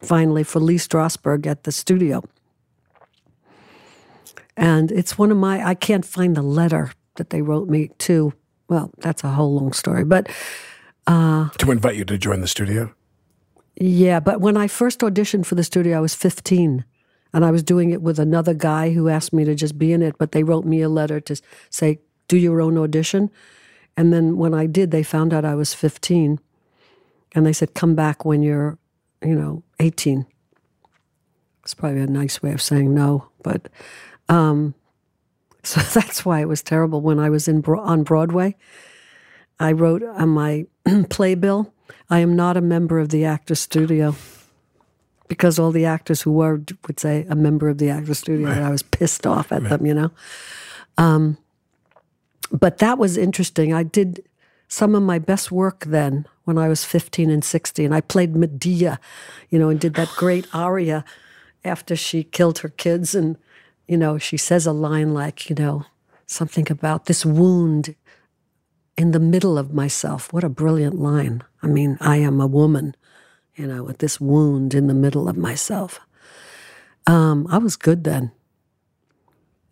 [0.00, 2.22] finally for Lee Strasberg at the studio.
[4.56, 8.32] And it's one of my, I can't find the letter that they wrote me to.
[8.68, 10.28] Well, that's a whole long story, but.
[11.06, 12.92] Uh, to invite you to join the studio?
[13.76, 16.84] Yeah, but when I first auditioned for the studio, I was 15
[17.34, 20.02] and I was doing it with another guy who asked me to just be in
[20.02, 23.30] it, but they wrote me a letter to say, do your own audition.
[23.96, 26.40] And then when I did, they found out I was 15
[27.34, 28.78] and they said, come back when you're,
[29.22, 30.26] you know, 18.
[31.62, 33.68] It's probably a nice way of saying no, but
[34.28, 34.74] um,
[35.62, 38.56] so that's why it was terrible when I was in on Broadway.
[39.58, 40.66] I wrote on my
[41.10, 41.72] playbill,
[42.10, 44.14] I am not a member of the Actors Studio.
[45.28, 48.58] Because all the actors who were would say a member of the Actors Studio, right.
[48.58, 49.70] and I was pissed off at right.
[49.70, 50.12] them, you know.
[50.98, 51.36] Um,
[52.52, 53.74] but that was interesting.
[53.74, 54.22] I did
[54.68, 57.92] some of my best work then when I was 15 and 16.
[57.92, 59.00] I played Medea,
[59.50, 61.04] you know, and did that great aria
[61.64, 63.14] after she killed her kids.
[63.14, 63.36] And,
[63.88, 65.84] you know, she says a line like, you know,
[66.26, 67.94] something about this wound
[68.96, 70.32] in the middle of myself.
[70.32, 71.42] What a brilliant line.
[71.62, 72.96] I mean, I am a woman,
[73.54, 76.00] you know, with this wound in the middle of myself.
[77.06, 78.32] Um, I was good then.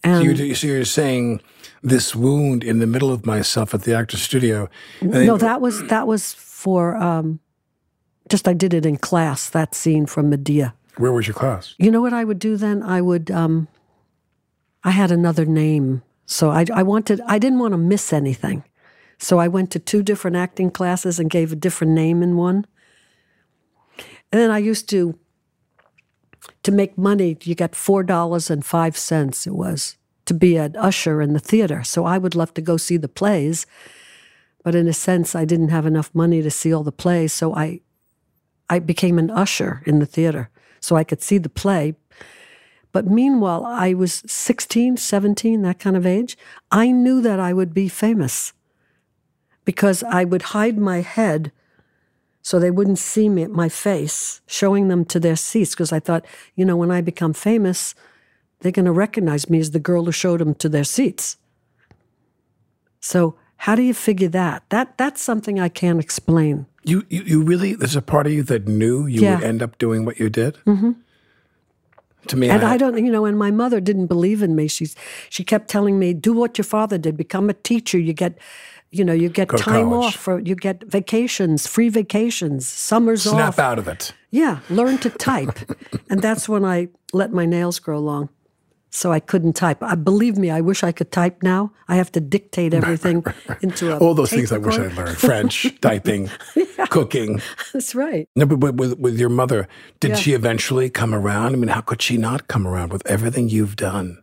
[0.05, 1.41] And so, you're, so you're saying
[1.83, 4.69] this wound in the middle of myself at the actor's studio.
[5.01, 7.41] No, that was that was for um,
[8.29, 9.49] just I did it in class.
[9.49, 10.75] That scene from Medea.
[10.99, 11.75] Where was your class?
[11.79, 12.83] You know what I would do then?
[12.83, 13.31] I would.
[13.31, 13.67] Um,
[14.85, 17.21] I had another name, so I, I wanted.
[17.27, 18.65] I didn't want to miss anything.
[19.19, 22.67] So I went to two different acting classes and gave a different name in one.
[24.31, 25.19] And then I used to
[26.63, 30.77] to make money, you got four dollars and five cents it was to be an
[30.77, 31.83] usher in the theater.
[31.85, 33.67] So I would love to go see the plays,
[34.63, 37.55] but in a sense I didn't have enough money to see all the plays, so
[37.55, 37.81] I
[38.69, 41.95] I became an usher in the theater so I could see the play.
[42.95, 46.39] But meanwhile, I was 16, 17, that kind of age.
[46.71, 48.53] I knew that I would be famous
[49.65, 51.51] because I would hide my head
[52.41, 56.25] so they wouldn't see me my face, showing them to their seats because I thought,
[56.55, 57.97] you know, when I become famous,
[58.61, 61.37] they're going to recognize me as the girl who showed them to their seats.
[63.01, 64.63] So how do you figure that?
[64.69, 66.67] That that's something I can't explain.
[66.85, 69.35] You you, you really there's a part of you that knew you yeah.
[69.35, 70.59] would end up doing what you did.
[70.65, 70.93] Mm-hmm.
[72.29, 74.69] To me, and I, I, don't, you know, and my mother didn't believe in me.
[74.69, 74.97] She's
[75.31, 77.17] she kept telling me, "Do what your father did.
[77.17, 77.99] Become a teacher.
[77.99, 78.39] You get."
[78.91, 83.55] you know, you get time off for you get vacations, free vacations, summers Snap off.
[83.57, 84.15] Snap out of it.
[84.31, 85.59] Yeah, learn to type.
[86.11, 88.29] and that's when I let my nails grow long.
[88.95, 89.83] So I couldn't type.
[89.83, 91.73] I believe me, I wish I could type now.
[91.89, 93.63] I have to dictate everything right, right, right.
[93.65, 97.43] into a all those things I wish I learned: French, typing, yeah, cooking.
[97.73, 98.29] That's right.
[98.37, 99.67] No, but with with your mother,
[99.99, 100.17] did yeah.
[100.17, 101.55] she eventually come around?
[101.55, 104.23] I mean, how could she not come around with everything you've done?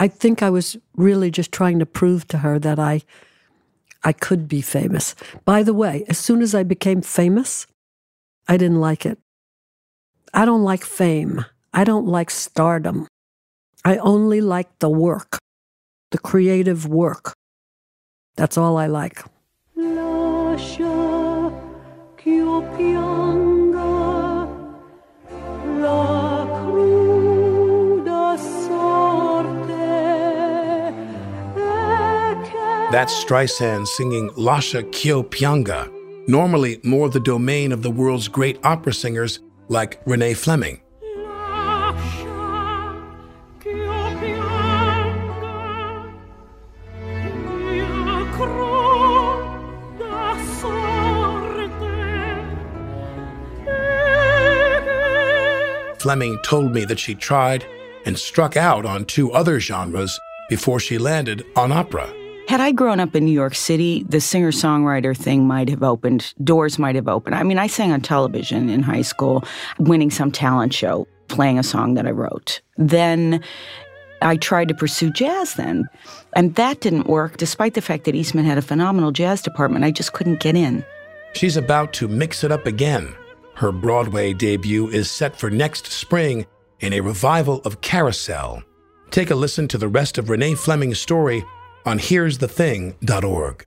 [0.00, 3.02] I think I was really just trying to prove to her that I
[4.02, 5.14] I could be famous.
[5.44, 7.68] By the way, as soon as I became famous,
[8.48, 9.20] I didn't like it.
[10.34, 11.44] I don't like fame.
[11.72, 13.06] I don't like stardom.
[13.84, 15.38] I only like the work,
[16.10, 17.32] the creative work.
[18.36, 19.22] That's all I like.
[32.92, 35.90] That's Streisand singing Lascia ch'io pianga,
[36.28, 40.80] normally more the domain of the world's great opera singers like Renee Fleming.
[56.06, 57.66] Fleming told me that she tried
[58.04, 62.08] and struck out on two other genres before she landed on opera.
[62.46, 66.32] Had I grown up in New York City, the singer songwriter thing might have opened,
[66.44, 67.34] doors might have opened.
[67.34, 69.42] I mean, I sang on television in high school,
[69.80, 72.60] winning some talent show, playing a song that I wrote.
[72.76, 73.42] Then
[74.22, 75.88] I tried to pursue jazz then,
[76.34, 79.84] and that didn't work, despite the fact that Eastman had a phenomenal jazz department.
[79.84, 80.84] I just couldn't get in.
[81.32, 83.12] She's about to mix it up again.
[83.56, 86.44] Her Broadway debut is set for next spring
[86.80, 88.62] in a revival of Carousel.
[89.10, 91.42] Take a listen to the rest of Renee Fleming's story
[91.86, 93.64] on here'sthething.org.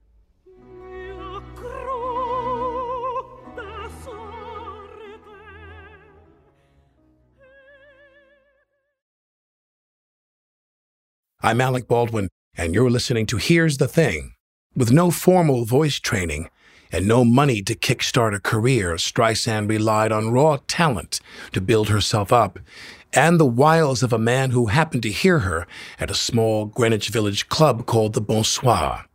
[11.41, 14.33] I'm Alec Baldwin, and you're listening to Here's the Thing.
[14.75, 16.49] With no formal voice training
[16.91, 21.19] and no money to kickstart a career, Streisand relied on raw talent
[21.51, 22.59] to build herself up
[23.13, 25.65] and the wiles of a man who happened to hear her
[25.99, 29.05] at a small Greenwich Village club called the Bonsoir.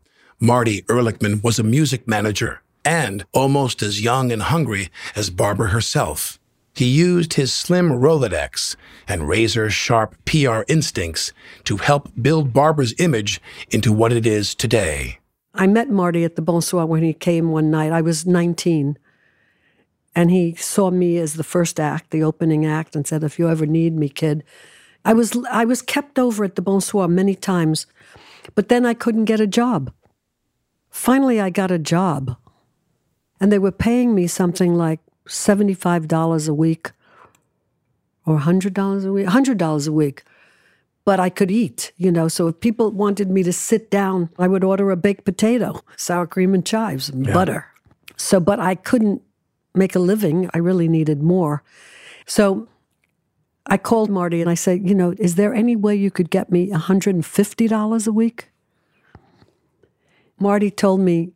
[0.40, 6.38] Marty Ehrlichman was a music manager and almost as young and hungry as Barbra herself.
[6.74, 8.74] He used his slim Rolodex
[9.06, 11.32] and razor sharp PR instincts
[11.64, 15.18] to help build Barbra's image into what it is today.
[15.54, 17.92] I met Marty at the Bonsoir when he came one night.
[17.92, 18.98] I was 19.
[20.16, 23.48] And he saw me as the first act, the opening act, and said, If you
[23.48, 24.44] ever need me, kid.
[25.04, 27.86] I was, I was kept over at the Bonsoir many times,
[28.54, 29.92] but then I couldn't get a job.
[30.90, 32.36] Finally, I got a job.
[33.40, 36.92] And they were paying me something like $75 a week
[38.24, 40.22] or $100 a week, $100 a week.
[41.04, 42.28] But I could eat, you know.
[42.28, 46.26] So if people wanted me to sit down, I would order a baked potato, sour
[46.26, 47.34] cream and chives, and yeah.
[47.34, 47.66] butter.
[48.16, 49.22] So, but I couldn't
[49.74, 50.48] make a living.
[50.54, 51.62] I really needed more.
[52.26, 52.68] So
[53.66, 56.50] I called Marty and I said, you know, is there any way you could get
[56.50, 58.50] me $150 a week?
[60.38, 61.32] Marty told me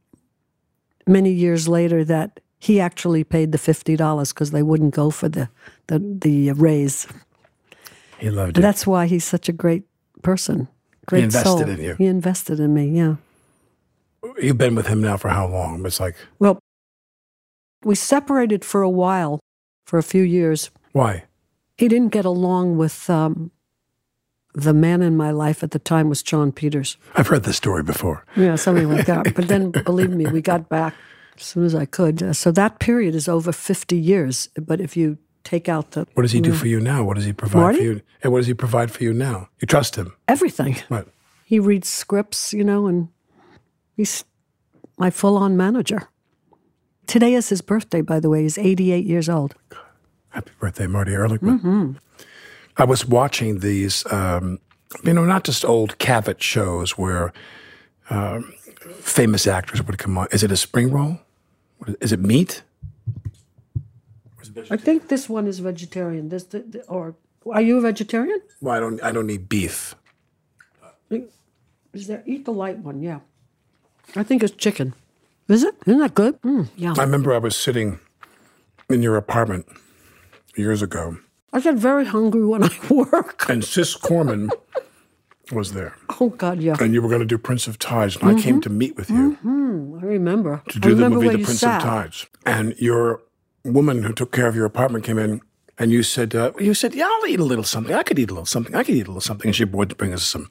[1.06, 5.28] many years later that he actually paid the fifty dollars because they wouldn't go for
[5.28, 5.48] the
[5.86, 7.06] the, the raise.
[8.18, 8.62] He loved you.
[8.62, 9.84] That's why he's such a great
[10.22, 10.68] person.
[11.06, 11.68] Great he invested soul.
[11.68, 11.94] in you.
[11.94, 12.88] He invested in me.
[12.88, 13.16] Yeah.
[14.40, 15.86] You've been with him now for how long?
[15.86, 16.58] It's like well,
[17.84, 19.40] we separated for a while,
[19.86, 20.70] for a few years.
[20.92, 21.24] Why?
[21.76, 23.52] He didn't get along with um,
[24.54, 26.96] the man in my life at the time was Jon Peters.
[27.14, 28.24] I've heard this story before.
[28.34, 29.34] Yeah, something like that.
[29.34, 30.94] but then, believe me, we got back
[31.36, 32.34] as soon as I could.
[32.36, 34.48] So that period is over 50 years.
[34.60, 36.06] But if you take out the.
[36.14, 37.04] What does he do for you now?
[37.04, 37.78] What does he provide Marty?
[37.78, 38.02] for you?
[38.22, 39.48] And what does he provide for you now?
[39.60, 40.14] You trust him?
[40.26, 40.76] Everything.
[40.88, 41.08] What?
[41.44, 43.08] He reads scripts, you know, and
[43.96, 44.24] he's
[44.98, 46.08] my full on manager.
[47.06, 48.42] Today is his birthday, by the way.
[48.42, 49.54] He's 88 years old.
[50.28, 51.60] Happy birthday, Marty Ehrlichman.
[51.60, 51.92] Mm-hmm.
[52.76, 54.58] I was watching these, um,
[55.02, 57.32] you know, not just old Cavett shows where
[58.10, 58.52] um,
[59.00, 60.28] famous actors would come on.
[60.30, 61.18] Is it a spring roll?
[62.00, 62.62] Is it meat?
[64.70, 66.28] I think this one is vegetarian.
[66.28, 67.14] This, the, the, or
[67.50, 68.40] are you a vegetarian?
[68.60, 69.02] Well, I don't.
[69.02, 69.94] I don't eat beef.
[71.92, 72.22] Is there?
[72.26, 73.02] Eat the light one.
[73.02, 73.20] Yeah,
[74.14, 74.94] I think it's chicken.
[75.48, 75.74] Is it?
[75.86, 76.40] Isn't that good?
[76.42, 76.94] Mm, yeah.
[76.98, 77.98] I remember I was sitting
[78.90, 79.66] in your apartment
[80.56, 81.18] years ago.
[81.52, 83.48] I get very hungry when I work.
[83.48, 84.50] And Cis Corman
[85.50, 85.96] was there.
[86.20, 86.76] Oh God, yeah.
[86.78, 88.38] And you were going to do Prince of Tides, and mm-hmm.
[88.38, 89.38] I came to meet with you.
[89.42, 89.98] Mm-hmm.
[90.00, 90.62] I remember.
[90.68, 91.78] To do remember the movie The Prince sat.
[91.78, 92.26] of Tides.
[92.44, 93.22] And your
[93.72, 95.40] woman who took care of your apartment came in
[95.78, 97.94] and you said, uh, you said, yeah, I'll eat a little something.
[97.94, 98.74] I could eat a little something.
[98.74, 99.48] I could eat a little something.
[99.48, 100.50] And she would bring us some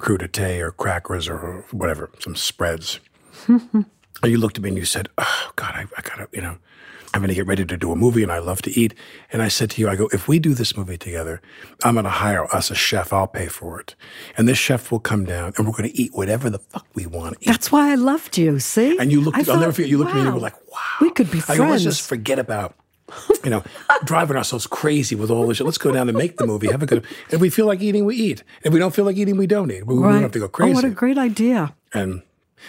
[0.00, 3.00] crudité or crackers or whatever, some spreads.
[3.46, 3.86] and
[4.24, 6.58] you looked at me and you said, oh, God, I, I got to, you know,
[7.16, 8.92] I'm going to get ready to do a movie and I love to eat.
[9.32, 11.40] And I said to you, I go, if we do this movie together,
[11.82, 13.10] I'm going to hire us a chef.
[13.10, 13.94] I'll pay for it.
[14.36, 17.06] And this chef will come down and we're going to eat whatever the fuck we
[17.06, 17.46] want to eat.
[17.46, 18.98] That's why I loved you, see?
[18.98, 20.42] And you looked, I I'll never forget, you looked wow, at me and you were
[20.42, 20.80] like, wow.
[21.00, 21.58] We could be I friends.
[21.58, 22.74] go, let's just forget about
[23.44, 23.64] you know,
[24.04, 25.64] driving ourselves crazy with all this shit.
[25.64, 26.70] Let's go down and make the movie.
[26.70, 27.02] Have a good.
[27.30, 28.42] If we feel like eating, we eat.
[28.62, 29.86] If we don't feel like eating, we don't eat.
[29.86, 30.72] We, we don't have to go crazy.
[30.72, 31.74] Oh, what a great idea!
[31.94, 32.22] And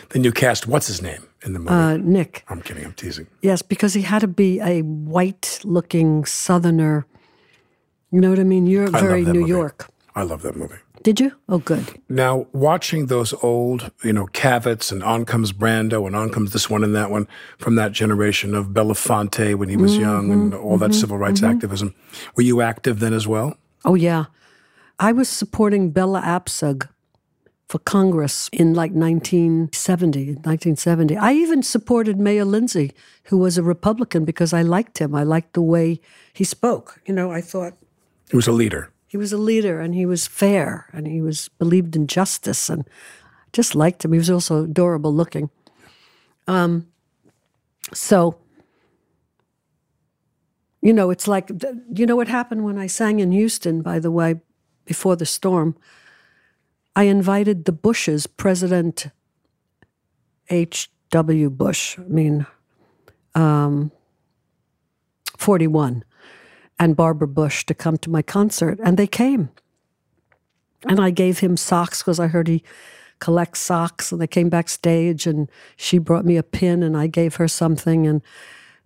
[0.09, 1.71] then you cast what's his name in the movie?
[1.71, 2.43] Uh, Nick.
[2.49, 2.85] I'm kidding.
[2.85, 3.25] I'm teasing.
[3.41, 7.07] Yes, because he had to be a white-looking Southerner.
[8.11, 8.67] You know what I mean?
[8.67, 9.49] You're I very New movie.
[9.49, 9.89] York.
[10.15, 10.75] I love that movie.
[11.03, 11.31] Did you?
[11.47, 11.85] Oh, good.
[12.09, 16.69] Now, watching those old, you know, Cavetts and On Comes Brando and On Comes this
[16.69, 17.27] one and that one
[17.57, 21.43] from that generation of Belafonte when he was Mm-hmm, young and all that civil rights
[21.43, 21.95] activism,
[22.35, 23.55] were you active then as well?
[23.85, 24.25] Oh, yeah.
[24.99, 26.89] I was supporting Bella Abzug
[27.67, 31.17] for Congress in like 1970, 1970.
[31.17, 32.93] I even supported Mayor Lindsay,
[33.25, 35.13] who was a Republican, because I liked him.
[35.13, 35.99] I liked the way
[36.33, 37.01] he spoke.
[37.05, 37.73] You know, I thought
[38.29, 38.89] He was a leader.
[39.07, 42.85] he was a leader and he was fair and he was believed in justice and
[43.53, 44.11] just liked him.
[44.13, 45.49] He was also adorable looking.
[46.47, 46.87] Um,
[47.93, 48.37] so,
[50.81, 51.49] you know, it's like,
[51.93, 54.39] you know what happened when I sang in Houston, by the way,
[54.85, 55.75] before the storm?
[56.97, 59.09] I invited the Bushes, President
[60.49, 61.51] H.W.
[61.51, 62.47] Bush, I mean,
[63.35, 63.91] um,
[65.37, 66.03] 41,
[66.79, 69.49] and Barbara Bush to come to my concert, and they came.
[70.87, 72.63] And I gave him socks because I heard he
[73.19, 77.35] collects socks, and they came backstage, and she brought me a pin, and I gave
[77.35, 78.23] her something, and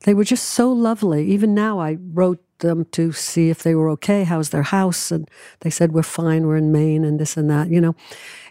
[0.04, 1.26] they were just so lovely.
[1.28, 4.24] Even now, I wrote them to see if they were okay.
[4.24, 5.12] How's their house?
[5.12, 5.30] And
[5.62, 6.47] they said, We're fine.
[6.47, 7.70] We're in Maine and this and that.
[7.70, 7.95] You know,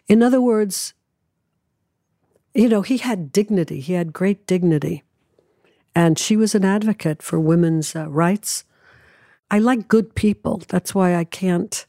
[0.09, 0.95] in other words,
[2.55, 3.81] you know, he had dignity.
[3.81, 5.03] He had great dignity.
[5.95, 8.65] And she was an advocate for women's uh, rights.
[9.51, 10.63] I like good people.
[10.69, 11.85] That's why I can't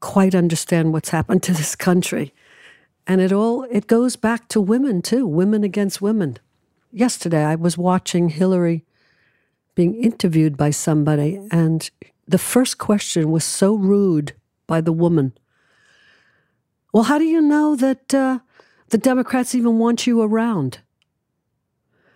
[0.00, 2.32] quite understand what's happened to this country.
[3.06, 6.38] And it all it goes back to women too, women against women.
[6.96, 8.84] Yesterday I was watching Hillary
[9.74, 11.90] being interviewed by somebody, and
[12.28, 14.34] the first question was so rude
[14.68, 15.32] by the woman.
[16.92, 18.38] Well, how do you know that uh,
[18.90, 20.78] the Democrats even want you around?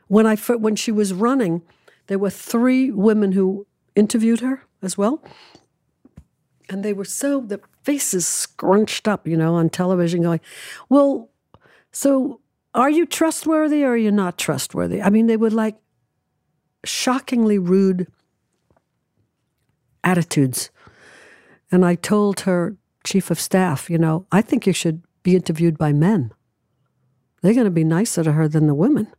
[0.07, 1.63] When I when she was running,
[2.07, 3.67] there were three women who
[3.97, 5.25] interviewed her as well,
[6.69, 10.41] and they were so the faces scrunched up, you know, on television, going,
[10.89, 11.31] "Well,
[11.91, 12.41] so
[12.75, 15.77] are you trustworthy or are you not trustworthy?" I mean, they would like
[16.85, 18.07] shockingly rude
[20.05, 20.71] attitudes.
[21.71, 25.77] And I told her chief of staff, you know, I think you should be interviewed
[25.77, 26.33] by men.
[27.43, 29.13] They're going to be nicer to her than the women.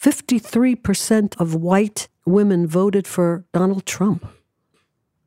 [0.00, 4.26] 53% of white women voted for Donald Trump.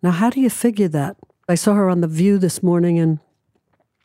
[0.02, 1.18] Now, how do you figure that?
[1.50, 3.20] I saw her on The View this morning, and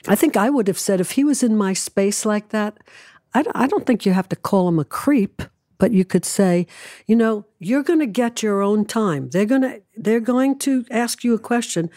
[0.08, 2.78] I think I would have said if he was in my space like that,
[3.34, 5.42] I don't think you have to call him a creep
[5.78, 6.66] but you could say,
[7.06, 9.30] you know, you're going to get your own time.
[9.30, 11.90] They're going to they're going to ask you a question,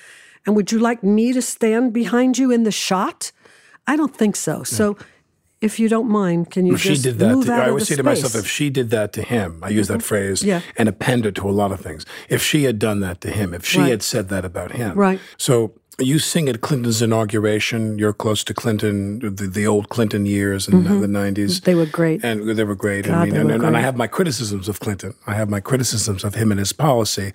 [0.45, 3.31] and would you like me to stand behind you in the shot?
[3.87, 4.63] I don't think so.
[4.63, 4.97] So.
[5.61, 7.67] If you don't mind, can you if just she did that move to, out I
[7.67, 10.03] always say to myself, if she did that to him, I use that mm-hmm.
[10.03, 10.61] phrase, Yeah.
[10.77, 12.05] and append it to a lot of things.
[12.29, 13.89] If she had done that to him, if she Right.
[13.89, 15.19] had said that about him, Right.
[15.35, 17.97] So you sing at Clinton's inauguration.
[17.99, 21.33] You're close to Clinton, the, the old Clinton years in the '90s.
[21.33, 21.65] Mm-hmm.
[21.65, 22.23] They were great.
[22.23, 23.05] and they were great.
[23.05, 25.13] I God, mean, they and, were and, and I have my criticisms of Clinton.
[25.27, 27.33] I have my criticisms of him and his policy.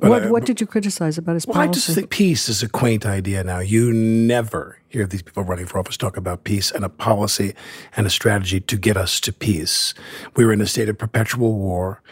[0.00, 2.68] What I, what did you criticize about his well, I just think peace is a
[2.68, 3.60] quaint idea now.
[3.60, 7.54] You never hear these people running for office talk about peace and a policy
[7.96, 9.94] and a strategy to get us to peace.
[10.36, 12.02] We're in a state of perpetual war.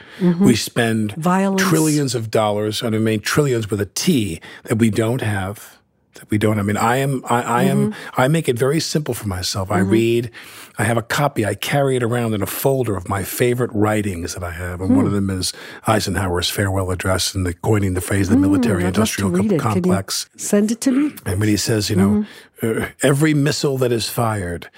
[0.41, 1.21] We spend Mm-hmm.
[1.21, 1.63] Violence.
[1.63, 5.79] trillions of dollars, and I mean trillions with a T, that we don't have.
[6.15, 6.59] That we don't.
[6.59, 7.23] I mean, I am.
[7.29, 7.91] I, I am.
[7.93, 8.21] Mm-hmm.
[8.21, 9.71] I make it very simple for myself.
[9.71, 10.31] I read.
[10.79, 11.45] I have a copy.
[11.47, 14.91] I carry it around in a folder of my favorite writings that I have, and
[14.91, 14.97] Hmm.
[14.97, 15.53] one of them is
[15.87, 19.45] Eisenhower's farewell address and the coining the phrase "the Hmm, I'd love to military-industrial read
[19.45, 19.49] it.
[19.49, 21.15] Can you complex." send it to me.
[21.27, 22.25] And when he says, you know,
[22.63, 22.83] Mm-hmm.
[22.83, 24.69] uh, every missile that is fired,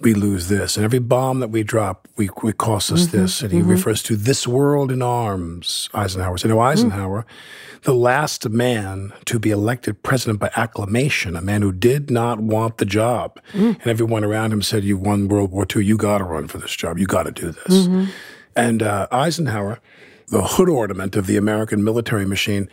[0.00, 3.16] we lose this, and every bomb that we drop, we it costs us Mm-hmm.
[3.18, 3.42] this.
[3.42, 5.88] And he refers to this world in arms.
[5.92, 6.66] Eisenhower said, "No, Mm.
[6.72, 7.26] Eisenhower,
[7.84, 12.78] the last man to be elected president by acclamation, a man who did not want
[12.78, 13.76] the job, Mm.
[13.80, 15.84] and everyone around him said, "You won World War II.
[15.84, 16.98] You got to run for this job.
[16.98, 18.04] You got to do this." Mm-hmm.
[18.56, 19.80] And uh, Eisenhower,
[20.28, 22.68] the hood ornament of the American military machine,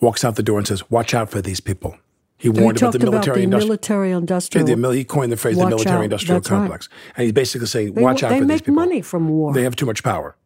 [0.00, 1.96] walks out the door and says, "Watch out for these people."
[2.38, 3.68] He warned about the about military the industrial.
[3.68, 4.66] military industrial.
[4.66, 5.76] The he coined the phrase the Watch out.
[5.78, 6.58] military industrial That's right.
[6.58, 6.88] complex.
[7.16, 8.74] And he's basically saying, They- watch out they for these people.
[8.74, 9.54] They make money from war.
[9.54, 10.36] They have too much power.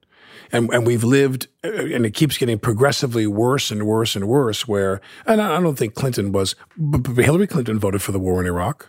[0.53, 4.67] And, and we've lived, uh, and it keeps getting progressively worse and worse and worse.
[4.67, 8.19] Where, and I I don't think Clinton was, but but Hillary Clinton voted for the
[8.19, 8.89] war in Iraq.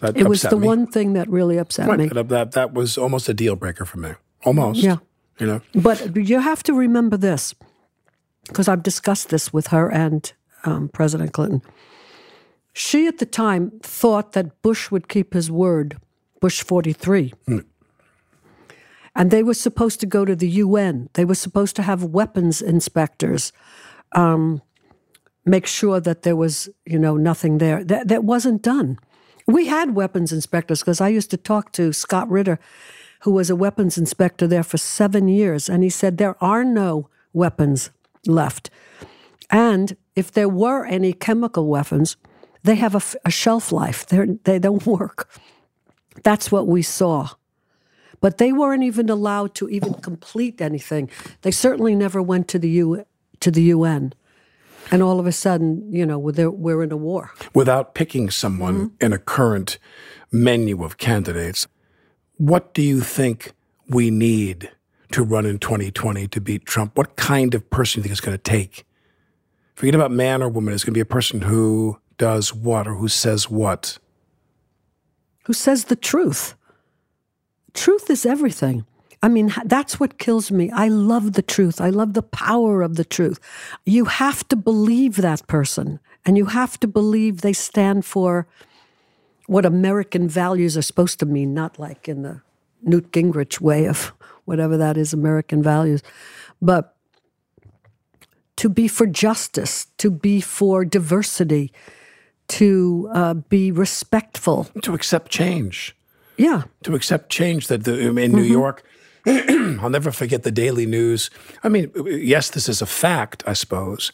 [0.00, 0.66] That it was the me.
[0.66, 2.08] one thing that really upset Right, me.
[2.08, 4.10] that, that, that was almost a deal breaker for me.
[4.44, 4.80] Almost.
[4.80, 4.96] Yeah.
[5.38, 5.60] You know?
[5.74, 7.54] But you have to remember this,
[8.46, 10.30] because I've discussed this with her and
[10.64, 11.62] um, President Clinton.
[12.72, 15.96] She at the time thought that Bush would keep his word,
[16.40, 17.32] Bush 43.
[19.14, 21.08] And they were supposed to go to the UN.
[21.14, 23.52] They were supposed to have weapons inspectors
[24.14, 24.62] um,
[25.44, 27.84] make sure that there was, you know, nothing there.
[27.84, 28.98] That, that wasn't done.
[29.46, 32.58] We had weapons inspectors because I used to talk to Scott Ritter,
[33.20, 37.10] who was a weapons inspector there for seven years, and he said there are no
[37.32, 37.90] weapons
[38.26, 38.70] left.
[39.50, 42.16] And if there were any chemical weapons,
[42.62, 42.94] they have
[43.24, 44.06] a shelf life.
[44.06, 45.28] They're, they don't work.
[46.22, 47.30] That's what we saw.
[48.20, 51.10] But they weren't even allowed to even complete anything.
[51.42, 53.04] They certainly never went to the U,
[53.40, 54.12] to the UN.
[54.90, 57.30] And all of a sudden, you know, we're, we're in a war.
[57.54, 59.04] Without picking someone Mm-hmm.
[59.04, 59.78] in a current
[60.30, 61.66] menu of candidates,
[62.36, 63.52] what do you think
[63.88, 64.70] we need
[65.12, 66.98] to run in 2020 to beat Trump?
[66.98, 68.84] What kind of person do you think it's going to take?
[69.74, 70.74] Forget about man or woman.
[70.74, 73.98] It's going to be a person who does what or who says what?
[75.44, 76.54] Who says the truth?
[77.74, 78.86] Truth is everything.
[79.22, 80.70] I mean, that's what kills me.
[80.70, 81.80] I love the truth.
[81.80, 83.40] I love the power of the truth.
[83.86, 88.46] You have to believe that person, and you have to believe they stand for
[89.46, 92.42] what American values are supposed to mean, not like in the
[92.82, 94.12] Newt Gingrich way of
[94.44, 96.02] whatever that is, American values.
[96.60, 96.94] But
[98.56, 101.72] to be for justice, to be for diversity,
[102.48, 105.96] to uh, be respectful, to accept change.
[106.36, 106.64] Yeah.
[106.82, 108.52] To accept change that the, in New mm-hmm.
[108.52, 108.84] York,
[109.26, 111.30] I'll never forget the Daily News.
[111.62, 114.12] I mean, yes, this is a fact, I suppose.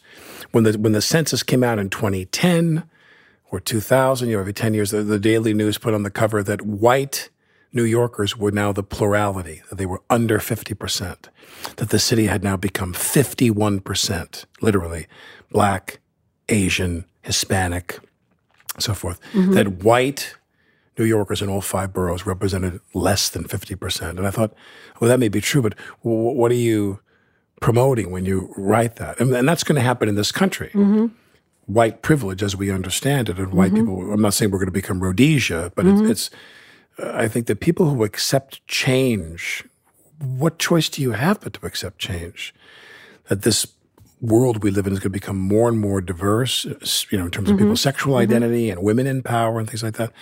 [0.52, 2.84] When the when the census came out in 2010
[3.50, 6.42] or 2000, you know, every 10 years, the, the Daily News put on the cover
[6.42, 7.30] that white
[7.72, 11.28] New Yorkers were now the plurality, that they were under 50%,
[11.76, 15.06] that the city had now become 51%, literally,
[15.50, 16.00] black,
[16.48, 17.98] Asian, Hispanic,
[18.78, 19.52] so forth, mm-hmm.
[19.52, 20.34] that white
[21.00, 24.10] New Yorkers in all five boroughs represented less than 50%.
[24.10, 24.52] And I thought,
[25.00, 27.00] well, that may be true, but what are you
[27.60, 29.18] promoting when you write that?
[29.18, 30.68] And, that's going to happen in this country.
[30.68, 31.06] Mm-hmm.
[31.66, 33.86] White privilege, as we understand it, and white mm-hmm.
[33.86, 36.10] people, I'm not saying we're going to become Rhodesia, but it's, mm-hmm.
[36.10, 36.30] it's
[37.02, 39.64] I think that people who accept change,
[40.18, 42.52] what choice do you have but to accept change?
[43.28, 43.66] That this
[44.20, 46.66] world we live in is going to become more and more diverse,
[47.10, 47.64] you know, in terms of mm-hmm.
[47.64, 48.22] people's sexual mm-hmm.
[48.22, 48.78] identity mm-hmm.
[48.78, 50.12] and women in power and things like that.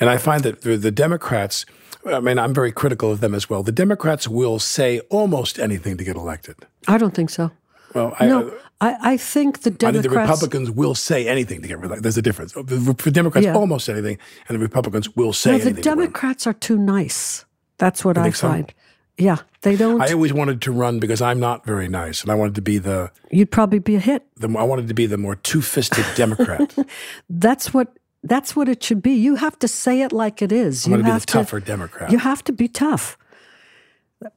[0.00, 1.64] And I find that the, the Democrats,
[2.06, 3.62] I mean, I'm very critical of them as well.
[3.62, 6.56] The Democrats will say almost anything to get elected.
[6.86, 7.50] I don't think so.
[7.94, 9.98] Well, I, no, uh, I, I think the Democrats.
[9.98, 12.02] I think the Republicans will say anything to get elected.
[12.02, 12.52] There's a difference.
[12.52, 13.54] The Democrats, yeah.
[13.54, 14.18] almost anything,
[14.48, 15.74] and the Republicans will say no, anything.
[15.76, 17.46] The Democrats are too nice.
[17.78, 18.68] That's what I find.
[18.68, 18.74] So?
[19.18, 20.02] Yeah, they don't.
[20.02, 22.76] I always wanted to run because I'm not very nice, and I wanted to be
[22.76, 23.10] the.
[23.30, 24.26] You'd probably be a hit.
[24.36, 26.74] The, I wanted to be the more two-fisted Democrat.
[27.30, 27.96] that's what.
[28.28, 29.12] That's what it should be.
[29.12, 30.86] You have to say it like it is.
[30.86, 32.10] You want to tougher Democrat.
[32.10, 33.16] You have to be tough.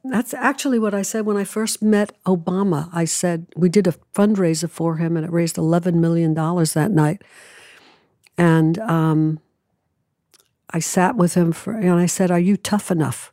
[0.04, 2.90] That's actually what I said when I first met Obama.
[2.92, 7.22] I said, we did a fundraiser for him and it raised $11 million that night.
[8.36, 9.40] And um,
[10.70, 13.32] I sat with him for, and I said, Are you tough enough?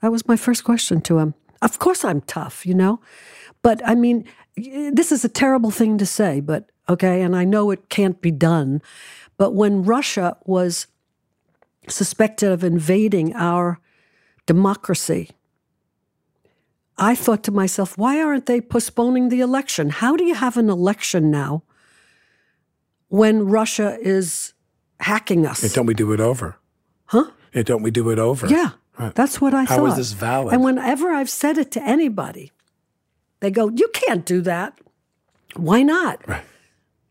[0.00, 1.34] That was my first question to him.
[1.60, 3.00] Of course I'm tough, you know?
[3.62, 4.24] But I mean,
[4.56, 8.30] this is a terrible thing to say, but okay, and I know it can't be
[8.30, 8.82] done.
[9.42, 10.86] But when Russia was
[11.88, 13.80] suspected of invading our
[14.46, 15.30] democracy,
[16.96, 19.90] I thought to myself, why aren't they postponing the election?
[19.90, 21.64] How do you have an election now
[23.08, 24.52] when Russia is
[25.00, 25.62] hacking us?
[25.62, 26.58] Hey, don't we do it over?
[27.06, 27.32] Huh?
[27.50, 28.46] Hey, don't we do it over?
[28.46, 28.70] Yeah.
[28.96, 29.12] Right.
[29.12, 29.78] That's what I How thought.
[29.78, 30.54] How is this valid?
[30.54, 32.52] And whenever I've said it to anybody,
[33.40, 34.78] they go, You can't do that.
[35.56, 36.28] Why not?
[36.28, 36.44] Right.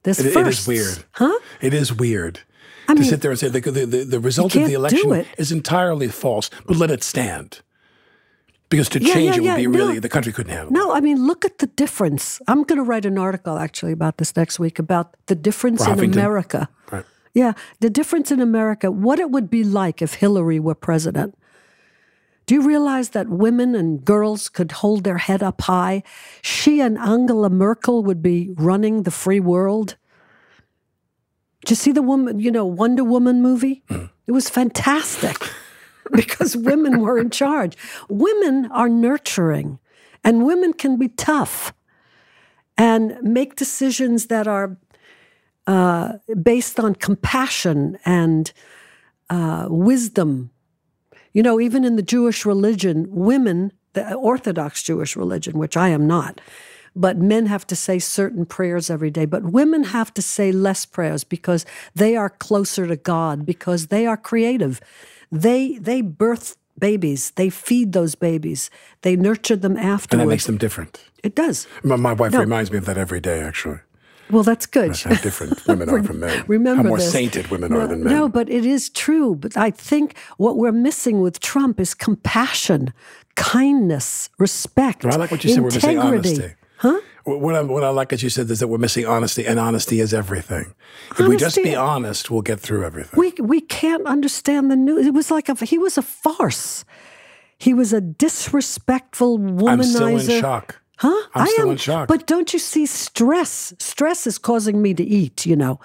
[0.03, 1.05] This it, it is weird.
[1.11, 1.39] Huh?
[1.61, 2.41] It is weird.
[2.87, 5.25] I to mean, sit there and say the, the, the, the result of the election
[5.37, 7.61] is entirely false, but let it stand.
[8.69, 9.85] Because to yeah, change yeah, it would be no.
[9.85, 12.41] really, the country couldn't handle No, I mean, look at the difference.
[12.47, 15.99] I'm going to write an article actually about this next week about the difference in
[15.99, 16.69] America.
[16.89, 17.05] Right.
[17.33, 21.37] Yeah, the difference in America, what it would be like if Hillary were president.
[22.45, 26.03] Do you realize that women and girls could hold their head up high?
[26.41, 29.95] She and Angela Merkel would be running the free world.
[31.61, 33.83] Did you see the woman, you know, Wonder Woman movie?
[33.89, 34.09] Mm.
[34.27, 35.37] It was fantastic.
[36.11, 37.77] because women were in charge.
[38.09, 39.79] Women are nurturing,
[40.23, 41.73] and women can be tough
[42.77, 44.77] and make decisions that are
[45.67, 48.51] uh, based on compassion and
[49.29, 50.51] uh, wisdom.
[51.33, 56.07] You know, even in the Jewish religion, women, the Orthodox Jewish religion, which I am
[56.07, 56.41] not,
[56.95, 59.25] but men have to say certain prayers every day.
[59.25, 61.65] But women have to say less prayers because
[61.95, 64.81] they are closer to God, because they are creative.
[65.31, 67.31] They they birth babies.
[67.31, 68.69] They feed those babies.
[69.01, 70.11] They nurture them afterwards.
[70.11, 71.03] And that makes them different.
[71.23, 71.67] It does.
[71.83, 72.39] My, my wife no.
[72.39, 73.79] reminds me of that every day, actually.
[74.31, 74.95] Well, that's good.
[74.97, 76.43] How different women are from men.
[76.47, 77.11] Remember How more this.
[77.11, 78.13] sainted women are than men.
[78.13, 79.35] No, but it is true.
[79.35, 82.93] But I think what we're missing with Trump is compassion,
[83.35, 85.03] kindness, respect.
[85.03, 85.79] Well, I like what you integrity.
[85.79, 85.97] said.
[85.97, 86.55] We're missing honesty.
[86.77, 86.99] Huh?
[87.23, 89.99] What I, what I like, as you said, is that we're missing honesty, and honesty
[89.99, 90.73] is everything.
[91.11, 93.19] If we just be honest, we'll get through everything.
[93.19, 95.05] We we can't understand the news.
[95.05, 96.83] It was like a, he was a farce.
[97.59, 99.69] He was a disrespectful womanizer.
[99.69, 100.80] I'm still in shock.
[101.01, 101.27] Huh?
[101.33, 102.07] I'm I still am, in shock.
[102.07, 103.73] But don't you see stress?
[103.79, 105.45] Stress is causing me to eat.
[105.45, 105.79] You know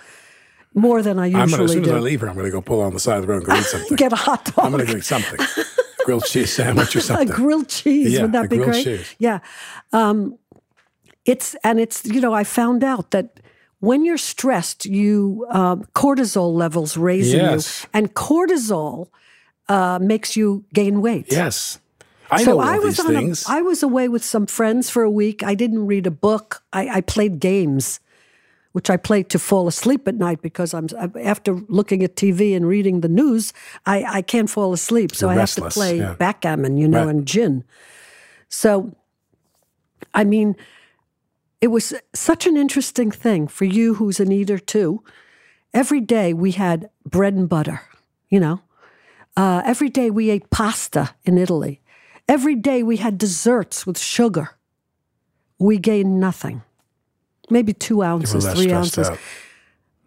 [0.77, 1.91] more than I usually I'm gonna, as soon do.
[1.91, 3.39] as I leave here, I'm going to go pull on the side of the road
[3.39, 3.97] and go eat something.
[3.97, 4.67] Get a hot dog.
[4.67, 5.41] I'm going to go eat something.
[6.05, 7.31] grilled cheese sandwich or something.
[7.31, 8.13] a grilled cheese.
[8.13, 8.85] Yeah, Would that be great?
[8.85, 9.17] Cheese.
[9.19, 9.39] Yeah.
[9.93, 10.39] Um,
[11.25, 13.41] it's and it's you know I found out that
[13.81, 17.61] when you're stressed, you um, cortisol levels raise in you,
[17.93, 19.09] and cortisol
[19.69, 21.27] uh, makes you gain weight.
[21.31, 21.81] Yes.
[22.31, 23.49] I so know all I was these on things.
[23.49, 25.43] A, I was away with some friends for a week.
[25.43, 26.63] I didn't read a book.
[26.73, 28.01] I, I played games,
[28.73, 30.89] which I played to fall asleep at night because I'm
[31.23, 33.53] after looking at TV and reading the news,
[33.87, 35.15] I, I can't fall asleep.
[35.15, 36.15] So You're I restless, have to play yeah.
[36.15, 37.15] backgammon, you know, Right.
[37.15, 37.65] and gin.
[38.49, 38.95] So,
[40.15, 40.57] I mean,
[41.61, 45.03] it was such an interesting thing for you, who's an eater too.
[45.73, 47.81] Every day we had bread and butter,
[48.29, 48.61] you know.
[49.37, 51.81] Uh, every day we ate pasta in Italy.
[52.29, 54.51] Every day we had desserts with sugar.
[55.59, 56.63] We gained nothing.
[57.51, 59.09] Maybe two ounces, three ounces.
[59.09, 59.19] out.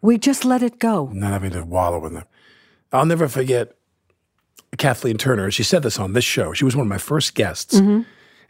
[0.01, 1.09] We just let it go.
[1.13, 2.25] not having to wallow in them.
[2.91, 3.75] I'll never forget
[4.77, 5.49] Kathleen Turner.
[5.51, 6.53] She said this on this show.
[6.53, 7.79] She was one of my first guests.
[7.79, 8.01] Mm-hmm.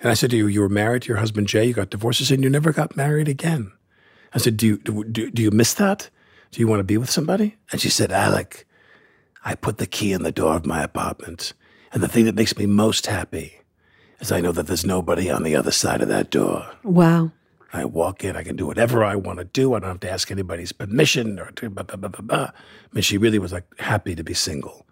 [0.01, 2.19] And I said to you, you were married to your husband Jay, you got divorced.
[2.19, 3.71] She said, you never got married again.
[4.33, 6.09] I said, do you, do, do, do you miss that?
[6.51, 7.57] Do you want to be with somebody?
[7.71, 8.65] And she said, Alec,
[9.43, 11.53] I put the key in the door of my apartment.
[11.91, 13.58] And the thing that makes me most happy
[14.19, 16.69] is I know that there's nobody on the other side of that door.
[16.83, 17.31] Wow.
[17.71, 19.73] I walk in, I can do whatever I want to do.
[19.73, 22.51] I don't have to ask anybody's permission or to blah, blah, blah, blah, blah.
[22.51, 22.51] I
[22.91, 24.87] mean, she really was like happy to be single.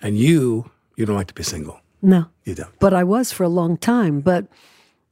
[0.00, 1.80] And you, you don't like to be single.
[2.00, 2.26] No.
[2.44, 2.78] You don't.
[2.78, 4.20] But I was for a long time.
[4.20, 4.46] But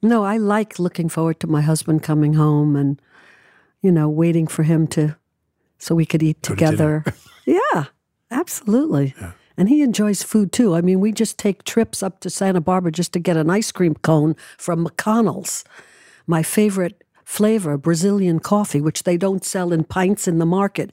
[0.02, 3.00] no, I like looking forward to my husband coming home and,
[3.82, 5.16] you know, waiting for him to,
[5.78, 7.04] so we could eat Go to together.
[7.46, 7.84] yeah,
[8.30, 9.14] absolutely.
[9.56, 10.74] And he enjoys food too.
[10.74, 13.70] I mean, we just take trips up to Santa Barbara just to get an ice
[13.70, 15.64] cream cone from McConnell's,
[16.26, 20.92] my favorite flavor, Brazilian coffee, which they don't sell in pints in the market.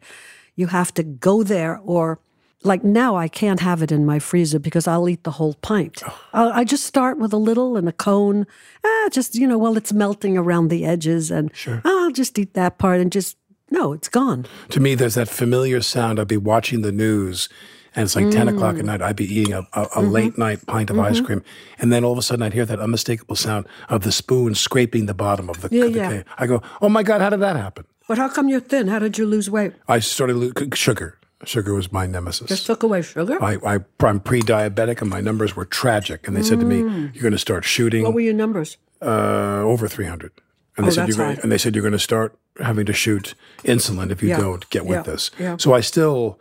[0.55, 2.19] You have to go there or
[2.63, 6.03] like now I can't have it in my freezer because I'll eat the whole pint.
[6.33, 8.45] I'll, I just start with a little and a cone.
[8.85, 11.51] Ah, just, you know, while it's melting around the edges and
[11.83, 13.37] I'll just eat that part and just,
[13.71, 14.45] no, it's gone.
[14.69, 16.19] To me, there's that familiar sound.
[16.19, 17.49] I'd be watching the news
[17.95, 18.79] and it's like 10 o'clock Mm.
[18.79, 19.01] at night.
[19.01, 20.09] I'd be eating a, a, a Mm-hmm.
[20.11, 21.43] late night pint of ice cream.
[21.79, 25.05] And then all of a sudden I'd hear that unmistakable sound of the spoon scraping
[25.07, 26.09] the bottom of the, Yeah, the yeah.
[26.09, 26.25] cake.
[26.37, 27.85] I go, oh my God, how did that happen?
[28.07, 28.87] But how come you're thin?
[28.87, 29.73] How did you lose weight?
[29.87, 31.17] I started lo- sugar.
[31.43, 32.47] Sugar was my nemesis.
[32.49, 33.41] Just took away sugar?
[33.43, 36.27] I, I, I'm pre-diabetic and my numbers were tragic.
[36.27, 36.77] And they said to me,
[37.13, 38.05] "You're going to start shooting Mm.
[38.05, 38.77] What were your numbers?
[39.01, 40.31] uh, over 300."
[40.77, 41.41] And they Oh, said that's you're going, high.
[41.41, 43.33] and they said you're going to start having to shoot
[43.63, 44.37] insulin if you Yeah.
[44.37, 45.01] don't get with Yeah.
[45.13, 45.31] this.
[45.39, 45.57] Yeah.
[45.57, 46.39] So I still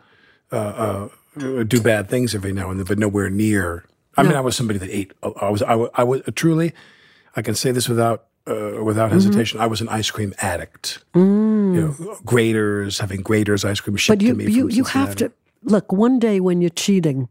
[0.51, 3.85] uh, uh, do bad things every now and then, but nowhere near.
[4.17, 5.13] I mean, I was somebody that ate.
[5.41, 5.61] I was.
[5.61, 5.89] I was.
[5.93, 6.73] I was truly.
[7.35, 9.13] I can say this without uh, without Mm-hmm.
[9.13, 9.59] hesitation.
[9.61, 10.99] I was an ice cream addict.
[11.15, 14.21] You know, Graeter's, having Graeter's ice cream shipped Mm.
[14.21, 14.51] But you, to me.
[14.53, 15.31] you, from you have to
[15.63, 17.29] look one day when you're cheating,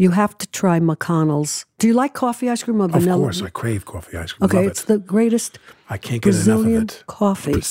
[0.00, 1.66] you have to try McConnell's.
[1.78, 3.16] Do you like coffee ice cream or vanilla?
[3.18, 4.46] Of course, I crave coffee ice cream.
[4.46, 4.86] okay, Love it's it.
[4.86, 5.58] the greatest
[5.90, 7.04] I can't get Brazilian enough of it.
[7.06, 7.62] coffee.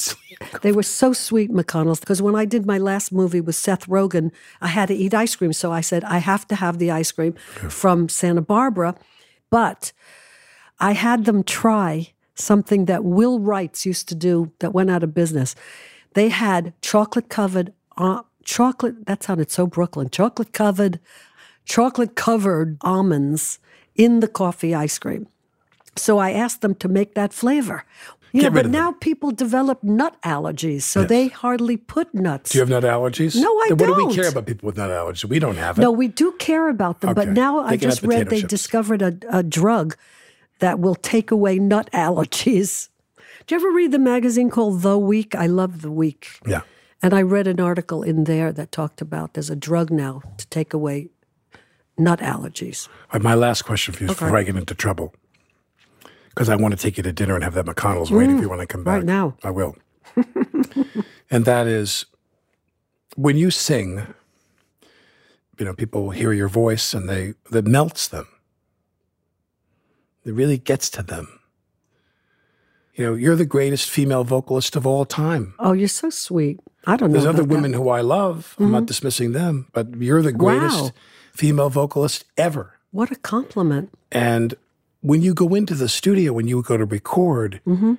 [0.62, 4.32] They were so sweet, McConnell's, because when I did my last movie with Seth Rogen,
[4.62, 5.54] I had to eat ice cream.
[5.54, 7.34] So I said, I have to have the ice cream
[7.68, 8.94] from Santa Barbara.
[9.50, 9.92] But
[10.80, 15.16] I had them try something that Wil Wright's used to do that went out of
[15.16, 15.56] business.
[16.14, 21.00] They had chocolate covered, uh, chocolate, that sounded so Brooklyn, chocolate covered,
[21.66, 23.60] chocolate covered almonds
[23.96, 25.28] in the coffee ice cream.
[25.96, 27.84] So I asked them to make that flavor.
[28.32, 28.82] You Get know, but of them.
[28.82, 32.52] now people develop nut allergies, so they hardly put nuts.
[32.52, 33.36] Do you have nut allergies?
[33.36, 34.16] No, I then What do we don't.
[34.16, 35.26] care about people with nut allergies?
[35.26, 35.82] We don't have it.
[35.82, 38.50] no, we do care about them, but now They I just read they chips.
[38.50, 39.96] discovered a, a drug
[40.60, 42.90] that will take away nut allergies.
[43.48, 45.34] Do you ever read the magazine called The Week?
[45.34, 46.40] I love The Week.
[46.46, 46.62] Yeah.
[47.02, 50.46] And I read an article in there that talked about there's a drug now to
[50.50, 51.10] take away
[52.00, 52.88] nut allergies.
[52.88, 55.14] All right, my last question for you is before I get into trouble.
[56.30, 58.50] Because I want to take you to dinner and have that McConnell's waiting for you
[58.50, 58.94] when I come back.
[58.94, 59.38] Mm, right now.
[59.44, 59.76] I will.
[61.30, 62.06] and that is
[63.16, 64.14] when you sing,
[65.58, 68.28] you know, people hear your voice and they that melts them.
[70.24, 71.40] It really gets to them.
[72.94, 75.54] You know, you're the greatest female vocalist of all time.
[75.60, 76.60] Oh, you're so sweet.
[76.86, 77.14] I don't know.
[77.14, 77.56] There's other about that.
[77.56, 78.56] women who I love.
[78.60, 80.92] I'm not dismissing them, but you're the greatest Wow.
[81.40, 82.66] Female vocalist ever.
[82.92, 83.88] What a compliment.
[84.12, 84.56] And
[85.02, 87.94] when you go into the studio, when you go to record, Mm-hmm.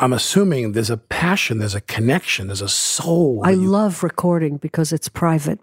[0.00, 3.40] I'm assuming there's a passion, there's a connection, there's a soul.
[3.44, 5.60] I you- love recording because it's private.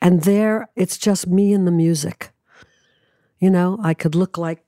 [0.00, 2.32] And there, it's just me and the music.
[3.38, 4.64] You know, I could look like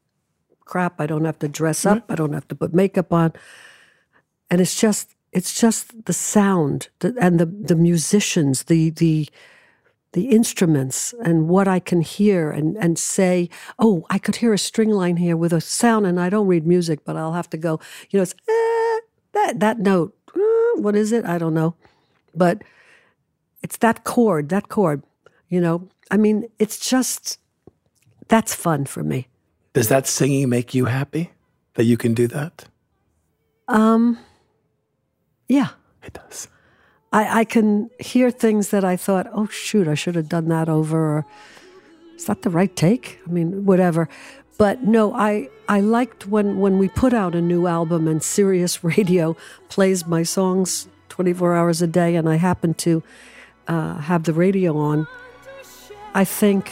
[0.65, 1.01] crap.
[1.01, 2.05] I don't have to dress up.
[2.09, 3.33] I don't have to put makeup on.
[4.49, 6.89] And it's just, it's just the sound
[7.21, 9.29] and the the musicians, the the
[10.15, 13.49] the instruments, and what I can hear and and say.
[13.79, 16.67] Oh, I could hear a string line here with a sound, and I don't read
[16.67, 17.79] music, but I'll have to go.
[18.11, 18.35] You know, it's.
[18.49, 18.85] Eh,
[19.35, 21.25] that that note, uh, what is it?
[21.25, 21.75] I don't know,
[22.35, 22.63] but
[23.63, 25.03] it's that chord, that chord.
[25.49, 27.39] You know, I mean, it's just
[28.29, 29.29] that's fun for me.
[29.75, 31.33] Does that singing make you happy
[31.75, 32.65] that you can do that?
[33.69, 34.19] Um,
[35.49, 35.71] yeah,
[36.03, 36.49] It does.
[37.15, 40.69] I, I can hear things that I thought, oh shoot, I should have done that
[40.69, 40.99] over.
[41.19, 41.27] Or,
[42.17, 43.21] is that the right take?
[43.27, 44.09] I mean, whatever.
[44.59, 48.83] But no, I I liked when when we put out a new album and Sirius
[48.85, 49.37] Radio
[49.69, 53.03] plays my songs 24 hours a day, and I happen to
[53.69, 55.07] uh, have the radio on.
[56.15, 56.71] I think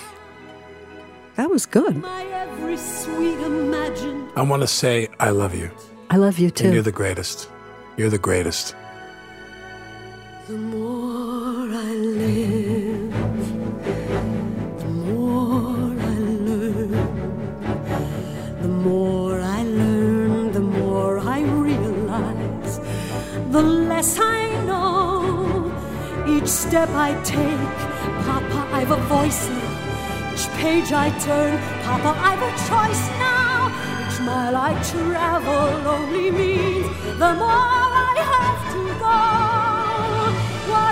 [1.37, 1.97] that was good.
[1.97, 5.71] My every sweet imagined I want to say I love you.
[6.11, 6.73] I love you And too.
[6.73, 7.49] you're the greatest.
[7.97, 8.75] You're the greatest.
[10.49, 13.13] The more I live,
[14.77, 16.19] the more I
[16.49, 16.91] learn.
[18.61, 22.81] The more I learn, the more I realize.
[23.53, 25.73] The less I know.
[26.27, 27.79] Each step I take,
[28.27, 30.35] Papa, I've a voice now.
[30.35, 33.71] Each page I turn, Papa, I've a choice now.
[34.09, 39.52] Each mile I travel only means the more I have to go.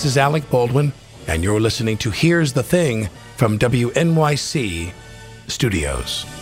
[0.00, 0.94] This is Alec Baldwin,
[1.26, 4.94] and you're listening to Here's the Thing from WNYC
[5.46, 6.39] Studios.